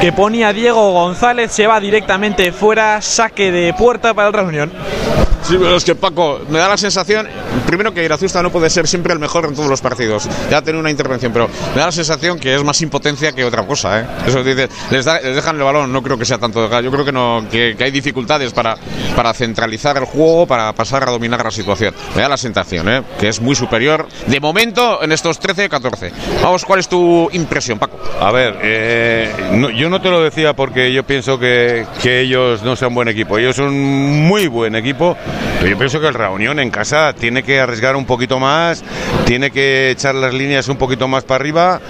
que 0.00 0.12
ponía 0.12 0.52
Diego 0.52 0.92
González, 0.92 1.50
se 1.50 1.66
va 1.66 1.80
directamente 1.80 2.52
fuera, 2.52 3.02
saque 3.02 3.50
de 3.50 3.74
puerta 3.74 4.14
para 4.14 4.28
el 4.28 4.34
Real 4.34 4.46
Unión. 4.46 5.27
Sí, 5.48 5.56
pero 5.58 5.76
es 5.76 5.84
que 5.84 5.94
Paco, 5.94 6.42
me 6.50 6.58
da 6.58 6.68
la 6.68 6.76
sensación, 6.76 7.26
primero 7.66 7.94
que 7.94 8.04
Irazusta 8.04 8.42
no 8.42 8.52
puede 8.52 8.68
ser 8.68 8.86
siempre 8.86 9.14
el 9.14 9.18
mejor 9.18 9.46
en 9.46 9.54
todos 9.54 9.70
los 9.70 9.80
partidos. 9.80 10.28
Ya 10.50 10.60
tenido 10.60 10.80
una 10.80 10.90
intervención, 10.90 11.32
pero 11.32 11.48
me 11.74 11.80
da 11.80 11.86
la 11.86 11.92
sensación 11.92 12.38
que 12.38 12.54
es 12.54 12.62
más 12.62 12.82
impotencia 12.82 13.32
que 13.32 13.46
otra 13.46 13.66
cosa. 13.66 14.00
¿eh? 14.00 14.06
Eso 14.26 14.44
dice, 14.44 14.68
les, 14.90 15.06
da, 15.06 15.18
les, 15.22 15.34
dejan 15.34 15.56
el 15.56 15.62
balón, 15.62 15.90
no 15.90 16.02
creo 16.02 16.18
que 16.18 16.26
sea 16.26 16.36
tanto. 16.36 16.68
Yo 16.82 16.90
creo 16.90 17.02
que 17.02 17.12
no, 17.12 17.46
que, 17.50 17.74
hay 17.80 17.90
dificultades 17.90 18.52
para, 18.52 18.76
para 19.16 19.32
centralizar 19.32 19.96
el 19.96 20.04
juego, 20.04 20.46
para 20.46 20.70
pasar 20.74 21.08
a 21.08 21.12
dominar 21.12 21.42
la 21.42 21.50
situación. 21.50 21.94
Me 22.14 22.20
da 22.20 22.28
la 22.28 22.36
sensación, 22.36 22.86
¿eh? 22.90 23.02
que 23.18 23.28
es 23.28 23.40
muy 23.40 23.54
superior 23.54 24.06
de 24.26 24.40
momento 24.40 25.02
en 25.02 25.12
estos 25.12 25.40
13-14. 25.40 26.12
Vamos, 26.42 26.66
¿cuál 26.66 26.80
es 26.80 26.88
tu 26.90 27.30
impresión, 27.32 27.78
Paco? 27.78 27.98
A 28.20 28.30
ver, 28.32 28.58
eh, 28.62 29.32
no, 29.52 29.70
yo 29.70 29.88
no 29.88 30.02
te 30.02 30.10
lo 30.10 30.22
decía 30.22 30.52
porque 30.52 30.92
yo 30.92 31.04
pienso 31.04 31.38
que, 31.38 31.86
que 32.02 32.20
ellos 32.20 32.62
no 32.62 32.76
sean 32.76 32.94
buen 32.94 33.08
equipo. 33.08 33.38
Ellos 33.38 33.56
son 33.56 33.72
muy 33.74 34.46
buen 34.46 34.74
equipo. 34.74 35.16
Pero 35.58 35.70
yo 35.70 35.78
pienso 35.78 36.00
que 36.00 36.06
el 36.06 36.14
Reunión 36.14 36.60
en 36.60 36.70
casa 36.70 37.12
tiene 37.12 37.42
que 37.42 37.60
arriesgar 37.60 37.96
un 37.96 38.06
poquito 38.06 38.38
más, 38.38 38.84
tiene 39.26 39.50
que 39.50 39.90
echar 39.90 40.14
las 40.14 40.32
líneas 40.32 40.68
un 40.68 40.76
poquito 40.76 41.08
más 41.08 41.24
para 41.24 41.40
arriba. 41.40 41.80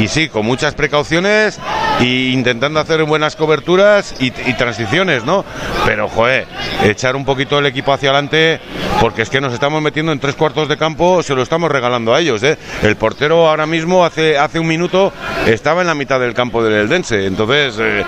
Y 0.00 0.08
sí, 0.08 0.28
con 0.28 0.44
muchas 0.44 0.74
precauciones 0.74 1.60
y 2.02 2.32
intentando 2.32 2.80
hacer 2.80 3.02
buenas 3.04 3.36
coberturas 3.36 4.14
y, 4.20 4.26
y 4.26 4.54
transiciones, 4.54 5.24
¿no? 5.24 5.44
Pero, 5.86 6.08
joder, 6.08 6.46
echar 6.84 7.16
un 7.16 7.24
poquito 7.24 7.58
el 7.58 7.66
equipo 7.66 7.92
hacia 7.92 8.10
adelante 8.10 8.60
porque 9.00 9.22
es 9.22 9.30
que 9.30 9.40
nos 9.40 9.52
estamos 9.52 9.82
metiendo 9.82 10.12
en 10.12 10.20
tres 10.20 10.34
cuartos 10.34 10.68
de 10.68 10.76
campo, 10.76 11.22
se 11.22 11.34
lo 11.34 11.42
estamos 11.42 11.70
regalando 11.70 12.14
a 12.14 12.20
ellos, 12.20 12.42
¿eh? 12.42 12.56
El 12.82 12.96
portero 12.96 13.48
ahora 13.48 13.66
mismo, 13.66 14.04
hace, 14.04 14.38
hace 14.38 14.58
un 14.58 14.66
minuto, 14.68 15.12
estaba 15.46 15.80
en 15.80 15.86
la 15.88 15.94
mitad 15.94 16.20
del 16.20 16.34
campo 16.34 16.62
del 16.62 16.74
Eldense, 16.74 17.26
entonces, 17.26 17.74
eh, 17.80 18.04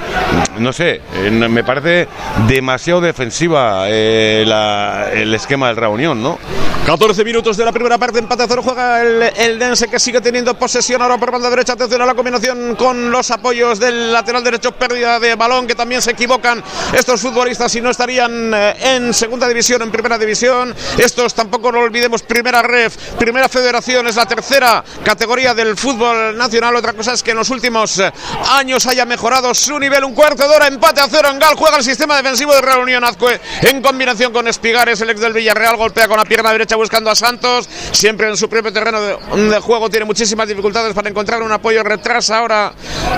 no 0.59 0.72
sé, 0.72 1.00
eh, 1.14 1.30
me 1.30 1.64
parece 1.64 2.07
demasiado 2.46 3.00
defensiva 3.00 3.87
eh, 3.88 4.44
la- 4.46 5.09
el 5.12 5.35
esquema 5.35 5.68
del 5.68 5.76
Reunión, 5.76 6.22
¿no? 6.22 6.38
14 6.87 7.24
minutos 7.24 7.57
de 7.57 7.64
la 7.64 7.72
primera 7.72 7.96
parte, 7.96 8.18
empate 8.18 8.42
a 8.42 8.46
cero 8.46 8.61
juega 8.62 9.00
el, 9.00 9.22
el 9.38 9.59
Dense 9.59 9.88
que 9.88 9.98
sigue 9.98 10.20
teniendo 10.20 10.52
posesión 10.54 11.00
ahora 11.00 11.16
por 11.16 11.30
banda 11.33 11.48
derecha. 11.48 11.72
Atención 11.72 12.02
a 12.02 12.07
la 12.07 12.12
combinación 12.14 12.76
con 12.76 13.11
los 13.11 13.30
apoyos 13.30 13.80
del 13.85 14.12
lateral 14.12 14.42
derecho, 14.42 14.73
pérdida 14.73 15.20
de 15.20 15.35
balón, 15.35 15.66
que 15.66 15.75
también 15.75 16.01
se 16.01 16.12
equivocan 16.12 16.62
estos 16.97 17.20
futbolistas 17.20 17.75
y 17.75 17.81
no 17.81 17.90
estarían 17.90 18.53
eh, 18.55 18.77
en 18.81 19.14
segunda 19.14 19.47
división, 19.47 19.83
en 19.83 19.90
primera 19.90 20.18
división. 20.18 20.75
Estos 20.99 21.35
tampoco 21.35 21.70
lo 21.70 21.81
olvidemos, 21.81 22.23
primera 22.23 22.62
ref, 22.62 22.97
primera 23.18 23.49
federación, 23.49 24.07
es 24.07 24.16
la 24.16 24.27
tercera 24.27 24.83
categoría 25.05 25.55
del 25.55 25.77
fútbol 25.77 26.37
nacional. 26.37 26.75
Otra 26.77 26.92
cosa 26.94 27.12
es 27.12 27.23
que 27.23 27.33
en 27.33 27.37
los 27.37 27.51
últimos 27.51 27.99
eh, 27.99 28.12
años 28.51 28.87
haya 28.87 29.05
mejorado 29.05 29.53
su 29.55 29.79
nivel. 29.79 30.05
Un 30.05 30.14
cuarto 30.14 30.49
de 30.49 30.57
hora, 30.57 30.66
empate 30.66 31.01
a 31.01 31.09
cero 31.09 31.29
en 31.31 31.38
Gal, 31.38 31.55
juega 31.55 31.77
el 31.77 31.85
sistema 31.85 32.16
defensivo 32.16 32.55
de 32.55 32.61
Real 32.61 32.81
Unión 32.81 33.05
Azcue 33.05 33.40
en 33.62 33.83
combinación 33.83 34.33
con 34.33 34.49
Espigares, 34.49 35.01
el 35.01 35.11
ex 35.11 35.20
del 35.20 35.33
Villarreal, 35.33 35.77
golpea 35.77 36.09
con 36.09 36.16
la 36.16 36.25
pierna 36.25 36.51
derecha 36.53 36.77
buscando 36.77 37.11
a 37.11 37.14
Santos, 37.14 37.68
siempre 37.92 38.29
en 38.29 38.37
su 38.37 38.49
propio 38.49 38.73
terreno 38.73 39.01
de, 39.01 39.16
de 39.51 39.61
juego, 39.61 39.90
tiene 39.90 40.07
muchísimas 40.07 40.49
dificultades 40.49 40.94
para 40.94 41.09
encontrar 41.09 41.42
un 41.42 41.53
apoyo, 41.53 41.83
retrasa 41.83 42.38
ahora 42.38 42.73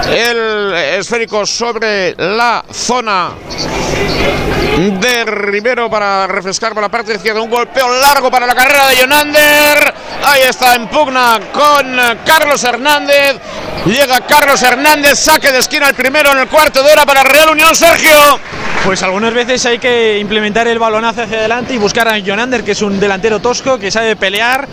el 0.09 0.56
esférico 0.99 1.45
sobre 1.47 2.15
la 2.17 2.65
zona 2.73 3.31
de 4.77 5.25
Rivero 5.25 5.89
para 5.89 6.27
refrescar 6.27 6.75
por 6.75 6.83
la 6.83 6.89
parte 6.89 7.15
izquierda, 7.15 7.41
un 7.41 7.51
golpeo 7.51 7.89
largo 8.01 8.31
para 8.31 8.47
la 8.47 8.55
carrera 8.55 8.89
de 8.89 8.97
Jonander, 8.97 9.95
ahí 10.25 10.43
está 10.43 10.75
en 10.75 10.89
pugna 10.89 11.41
con 11.53 11.97
Carlos 12.25 12.63
Hernández, 12.65 13.37
llega 13.87 14.21
Carlos 14.27 14.63
Hernández, 14.63 15.19
saque 15.19 15.51
de 15.53 15.59
esquina 15.59 15.89
el 15.89 15.95
primero 15.95 16.33
en 16.33 16.39
el 16.39 16.49
cuarto 16.49 16.83
de 16.83 16.93
hora 16.93 17.07
para 17.07 17.23
Real 17.23 17.51
Unión, 17.51 17.75
Sergio. 17.75 18.39
Pues 18.85 19.03
algunas 19.03 19.35
veces 19.35 19.67
hay 19.67 19.81
que 19.81 20.19
implementar 20.19 20.69
el 20.69 20.79
balonazo 20.79 21.23
hacia 21.23 21.39
adelante 21.39 21.75
y 21.75 21.79
buscar 21.79 22.07
a 22.07 22.21
Jonander, 22.21 22.63
que 22.63 22.71
es 22.71 22.83
un 22.83 23.01
delantero 23.01 23.41
tosco, 23.41 23.79
que 23.81 23.91
sabe 23.91 24.15
pelear, 24.15 24.69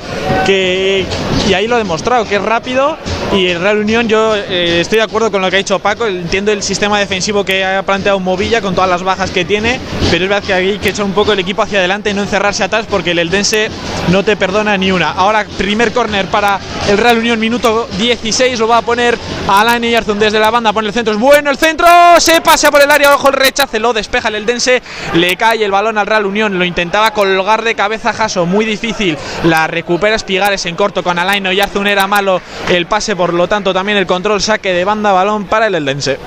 que 0.46 1.04
y 1.48 1.54
ahí 1.54 1.68
lo 1.68 1.76
ha 1.76 1.80
demostrado, 1.80 2.28
que 2.28 2.36
es 2.36 2.42
rápido. 2.42 2.96
Y 3.32 3.48
el 3.48 3.60
Real 3.60 3.80
Unión, 3.80 4.08
yo 4.08 4.36
eh, 4.36 4.82
estoy 4.82 5.00
de 5.00 5.06
acuerdo 5.06 5.32
con 5.32 5.42
lo 5.42 5.50
que 5.50 5.56
ha 5.56 5.60
dicho 5.64 5.80
Paco, 5.80 6.08
entiendo 6.08 6.52
el 6.52 6.62
sistema 6.62 7.00
defensivo 7.00 7.46
que 7.46 7.64
ha 7.64 7.82
planteado 7.84 8.20
Movilla 8.20 8.60
con 8.60 8.76
todas 8.76 8.90
las 8.90 9.02
bajas 9.02 9.32
que 9.32 9.46
tiene, 9.46 9.80
pero 10.12 10.26
es 10.26 10.30
verdad 10.30 10.44
que 10.46 10.54
hay 10.54 10.78
que 10.78 10.90
echar 10.90 11.06
un 11.06 11.14
poco 11.14 11.32
el 11.32 11.40
equipo 11.40 11.62
hacia 11.62 11.80
adelante 11.80 12.10
y 12.10 12.14
no 12.14 12.22
encerrarse 12.22 12.66
atrás 12.66 12.86
porque 12.90 13.12
el 13.12 13.20
Eldense 13.20 13.70
no 14.10 14.26
te 14.26 14.36
perdona 14.36 14.78
ni 14.78 14.92
una. 14.92 15.12
Ahora, 15.12 15.46
primer 15.58 15.94
córner 15.94 16.26
para 16.26 16.60
el 16.90 16.98
Real 16.98 17.18
Unión, 17.18 17.40
minuto 17.40 17.88
16, 17.98 18.60
lo 18.60 18.68
va 18.68 18.80
a 18.80 18.82
poner 18.82 19.18
Alain 19.48 19.84
Yarzun 19.84 20.20
desde 20.20 20.38
la 20.38 20.52
banda, 20.52 20.74
pone 20.74 20.90
el 20.90 20.94
centro, 20.94 21.14
es 21.14 21.20
bueno 21.20 21.50
el 21.50 21.58
centro, 21.58 21.88
se 22.20 22.42
pasa 22.42 22.70
por 22.70 22.82
el 22.82 22.92
área, 22.92 23.16
ojo 23.16 23.30
el 23.30 23.36
rechace, 23.36 23.80
lo 23.80 23.94
despeja 23.94 24.28
el 24.28 24.36
Eldense, 24.36 24.84
le 25.14 25.38
cae 25.38 25.64
el 25.64 25.72
balón 25.72 25.98
al 25.98 26.08
Real 26.08 26.26
Unión, 26.26 26.60
lo 26.60 26.66
intentaba 26.66 27.12
colgar 27.12 27.64
de 27.64 27.74
cabeza 27.74 28.12
Jaso, 28.12 28.46
muy 28.46 28.66
difícil, 28.66 29.18
la 29.46 29.68
recupera 29.68 30.18
Espigares 30.18 30.66
en 30.66 30.76
corto 30.76 31.04
con 31.04 31.18
Alain 31.18 31.48
Oyarzun, 31.48 31.88
era 31.88 32.06
malo 32.06 32.42
el 32.68 32.86
pase, 32.86 33.16
por 33.16 33.34
lo 33.34 33.48
tanto 33.48 33.74
también 33.74 33.98
el 33.98 34.06
control, 34.06 34.42
saque 34.42 34.74
de 34.74 34.84
banda, 34.84 35.14
balón 35.14 35.46
para 35.54 35.68
el 35.68 35.76
Eldense. 35.76 36.18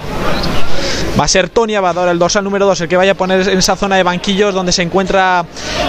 Va 1.19 1.25
a 1.25 1.29
ser 1.29 1.49
Tony 1.49 1.75
Abador, 1.75 2.09
el 2.09 2.17
dorsal 2.17 2.45
número 2.45 2.65
2, 2.65 2.83
el 2.83 2.89
que 2.89 2.97
vaya 2.97 3.11
a 3.11 3.15
poner 3.17 3.49
en 3.49 3.59
esa 3.59 3.75
zona 3.75 3.97
de 3.97 4.05
banquillos 4.05 4.55
donde 4.55 4.71
se 4.71 4.83
encuentra 4.83 5.45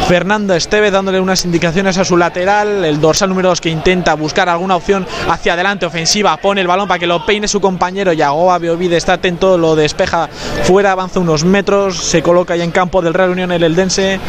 Fernando 0.08 0.56
Estevez 0.56 0.92
dándole 0.92 1.20
unas 1.20 1.46
indicaciones 1.46 2.00
a 2.00 2.04
su 2.04 2.18
lateral. 2.18 2.84
El 2.84 3.00
dorsal 3.00 3.30
número 3.30 3.50
2 3.50 3.62
que 3.62 3.70
intenta 3.70 4.16
buscar 4.16 4.50
alguna 4.50 4.76
opción 4.76 5.06
hacia 5.30 5.54
adelante, 5.54 5.86
ofensiva, 5.86 6.36
pone 6.38 6.62
el 6.62 6.68
balón 6.68 6.88
para 6.88 6.98
que 6.98 7.06
lo 7.06 7.24
peine 7.28 7.48
su 7.48 7.62
compañero. 7.62 8.12
Yagoba 8.12 8.58
Beovide 8.58 8.98
está 8.98 9.14
atento, 9.14 9.56
lo 9.56 9.76
despeja 9.76 10.30
fuera, 10.64 10.94
avanza 10.94 11.20
unos 11.20 11.44
metros, 11.44 11.96
se 11.96 12.24
coloca 12.24 12.56
ya 12.56 12.64
en 12.64 12.72
campo 12.72 13.04
del 13.04 13.14
Real 13.14 13.30
Unión 13.30 13.52
el 13.52 13.62
Eldense 13.62 14.20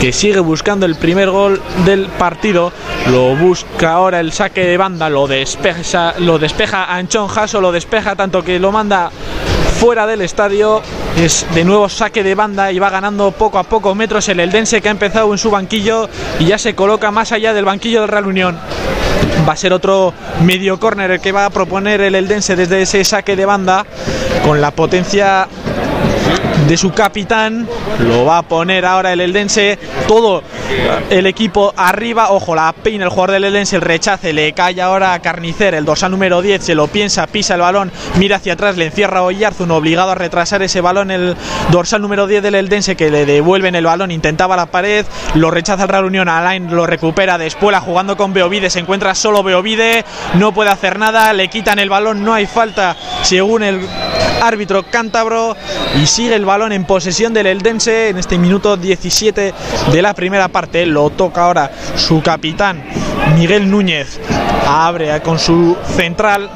que 0.00 0.14
sigue 0.14 0.40
buscando 0.40 0.86
el 0.86 0.94
primer 0.94 1.30
gol 1.30 1.60
del 1.84 2.06
partido. 2.06 2.72
Lo 3.10 3.36
busca 3.36 3.92
ahora 3.92 4.20
el 4.20 4.32
saque 4.32 4.64
de 4.64 4.78
banda, 4.78 5.10
lo 5.10 5.26
despeja, 5.26 6.14
lo 6.18 6.38
despeja 6.38 6.94
Anchón 6.94 7.28
Jaso, 7.28 7.60
lo 7.60 7.70
despeja 7.70 8.16
tanto 8.16 8.42
que 8.42 8.58
lo 8.58 8.72
manda 8.72 9.10
fuera 9.78 10.06
del 10.06 10.22
estadio. 10.22 10.80
Es 11.18 11.46
de 11.54 11.64
nuevo 11.64 11.90
saque 11.90 12.22
de 12.22 12.34
banda 12.34 12.72
y 12.72 12.78
va 12.78 12.88
ganando 12.88 13.30
poco 13.32 13.58
a 13.58 13.62
poco 13.64 13.94
metros 13.94 14.26
el 14.30 14.40
Eldense 14.40 14.80
que 14.80 14.88
ha 14.88 14.92
empezado 14.92 15.30
en 15.32 15.38
su 15.38 15.50
banquillo 15.50 16.08
y 16.38 16.46
ya 16.46 16.56
se 16.56 16.74
coloca 16.74 17.10
más 17.10 17.32
allá 17.32 17.52
del 17.52 17.66
banquillo 17.66 18.00
del 18.00 18.08
Real 18.08 18.26
Unión. 18.26 18.58
Va 19.46 19.52
a 19.52 19.56
ser 19.56 19.74
otro 19.74 20.14
medio 20.42 20.80
córner 20.80 21.10
el 21.10 21.20
que 21.20 21.32
va 21.32 21.44
a 21.44 21.50
proponer 21.50 22.00
el 22.00 22.14
Eldense 22.14 22.56
desde 22.56 22.82
ese 22.82 23.04
saque 23.04 23.36
de 23.36 23.44
banda 23.44 23.84
con 24.46 24.62
la 24.62 24.70
potencia 24.70 25.46
de 26.70 26.76
su 26.76 26.92
capitán. 26.92 27.66
Lo 27.98 28.24
va 28.24 28.38
a 28.38 28.42
poner 28.42 28.86
ahora 28.86 29.12
el 29.12 29.20
Eldense. 29.20 29.76
Todo 30.06 30.44
el 31.10 31.26
equipo 31.26 31.74
arriba. 31.76 32.30
Ojo, 32.30 32.54
la 32.54 32.72
peina 32.72 33.06
el 33.06 33.10
jugador 33.10 33.32
del 33.32 33.44
Eldense. 33.46 33.74
El 33.74 33.82
rechace 33.82 34.32
le 34.32 34.52
cae 34.52 34.80
ahora 34.80 35.12
a 35.12 35.18
Carnicer. 35.18 35.74
El 35.74 35.84
dorsal 35.84 36.12
número 36.12 36.40
10 36.40 36.62
se 36.62 36.76
lo 36.76 36.86
piensa, 36.86 37.26
pisa 37.26 37.54
el 37.54 37.62
balón, 37.62 37.90
mira 38.18 38.36
hacia 38.36 38.52
atrás, 38.52 38.76
le 38.76 38.86
encierra 38.86 39.18
a 39.18 39.22
Oyarzun, 39.24 39.68
obligado 39.72 40.12
a 40.12 40.14
retrasar 40.14 40.62
ese 40.62 40.80
balón. 40.80 41.10
El 41.10 41.36
dorsal 41.72 42.02
número 42.02 42.28
10 42.28 42.40
del 42.40 42.54
Eldense 42.54 42.94
que 42.94 43.10
le 43.10 43.26
devuelven 43.26 43.74
el 43.74 43.86
balón. 43.86 44.12
Intentaba 44.12 44.54
la 44.54 44.66
pared, 44.66 45.04
lo 45.34 45.50
rechaza 45.50 45.82
el 45.82 45.88
Real 45.88 46.04
Unión. 46.04 46.28
Alain 46.28 46.72
lo 46.72 46.86
recupera. 46.86 47.36
Después 47.36 47.76
jugando 47.80 48.16
con 48.16 48.32
Beovide. 48.32 48.70
Se 48.70 48.78
encuentra 48.78 49.16
solo 49.16 49.42
Beovide. 49.42 50.04
No 50.34 50.52
puede 50.52 50.70
hacer 50.70 51.00
nada. 51.00 51.32
Le 51.32 51.48
quitan 51.48 51.80
el 51.80 51.88
balón. 51.88 52.22
No 52.22 52.32
hay 52.32 52.46
falta 52.46 52.96
según 53.22 53.64
el 53.64 53.80
árbitro 54.40 54.84
cántabro. 54.84 55.56
Y 56.00 56.06
sigue 56.06 56.36
el 56.36 56.44
balón 56.44 56.59
en 56.60 56.84
posesión 56.84 57.32
del 57.32 57.46
Eldense 57.46 58.10
en 58.10 58.18
este 58.18 58.36
minuto 58.36 58.76
17 58.76 59.54
de 59.92 60.02
la 60.02 60.12
primera 60.12 60.48
parte. 60.48 60.84
Lo 60.84 61.08
toca 61.08 61.44
ahora 61.44 61.70
su 61.96 62.20
capitán 62.22 62.84
Miguel 63.34 63.70
Núñez. 63.70 64.20
Abre 64.68 65.20
con 65.22 65.38
su 65.38 65.74
central 65.96 66.50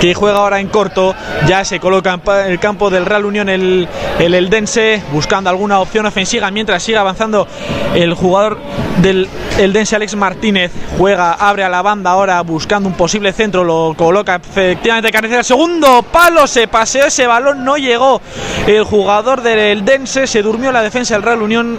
que 0.00 0.14
juega 0.14 0.38
ahora 0.38 0.60
en 0.60 0.68
corto, 0.68 1.14
ya 1.46 1.64
se 1.64 1.78
coloca 1.78 2.14
en 2.14 2.50
el 2.50 2.58
campo 2.58 2.90
del 2.90 3.04
Real 3.04 3.26
Unión 3.26 3.48
el, 3.48 3.86
el 4.18 4.34
Eldense, 4.34 5.02
buscando 5.12 5.50
alguna 5.50 5.78
opción 5.78 6.06
ofensiva 6.06 6.50
mientras 6.50 6.82
sigue 6.82 6.96
avanzando 6.96 7.46
el 7.94 8.14
jugador 8.14 8.58
del 9.02 9.28
Eldense 9.58 9.96
Alex 9.96 10.16
Martínez, 10.16 10.72
juega, 10.98 11.32
abre 11.34 11.64
a 11.64 11.68
la 11.68 11.82
banda 11.82 12.10
ahora 12.10 12.40
buscando 12.42 12.88
un 12.88 12.94
posible 12.94 13.32
centro, 13.32 13.62
lo 13.62 13.94
coloca 13.96 14.36
efectivamente 14.36 15.10
Carnicera, 15.10 15.42
segundo 15.42 16.02
palo, 16.02 16.46
se 16.46 16.66
paseó 16.66 17.06
ese 17.06 17.26
balón, 17.26 17.64
no 17.64 17.76
llegó 17.76 18.20
el 18.66 18.84
jugador 18.84 19.42
del 19.42 19.58
Eldense, 19.58 20.26
se 20.26 20.42
durmió 20.42 20.72
la 20.72 20.82
defensa 20.82 21.14
del 21.14 21.22
Real 21.22 21.42
Unión, 21.42 21.78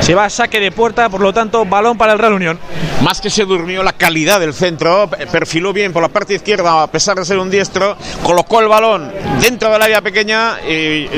se 0.00 0.14
va 0.14 0.26
a 0.26 0.30
saque 0.30 0.60
de 0.60 0.72
puerta, 0.72 1.08
por 1.08 1.20
lo 1.20 1.32
tanto 1.32 1.64
balón 1.64 1.96
para 1.96 2.12
el 2.12 2.18
Real 2.18 2.34
Unión. 2.34 2.58
Más 3.02 3.20
que 3.20 3.30
se 3.30 3.44
durmió 3.44 3.82
la 3.82 3.92
calidad 3.92 4.40
del 4.40 4.54
centro, 4.54 5.08
perfiló 5.30 5.72
bien 5.72 5.92
por 5.92 6.02
la 6.02 6.08
parte 6.08 6.34
izquierda 6.34 6.82
a 6.82 6.86
pesar 6.86 7.18
de 7.18 7.24
ser 7.24 7.38
un 7.38 7.50
colocó 8.22 8.60
el 8.60 8.68
balón 8.68 9.12
dentro 9.40 9.70
del 9.72 9.82
área 9.82 10.00
pequeña 10.00 10.58
y 10.66 11.08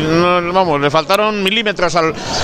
vamos, 0.53 0.81
le 0.81 0.91
faltaron 0.91 1.43
milímetros 1.43 1.95
al, 1.97 2.15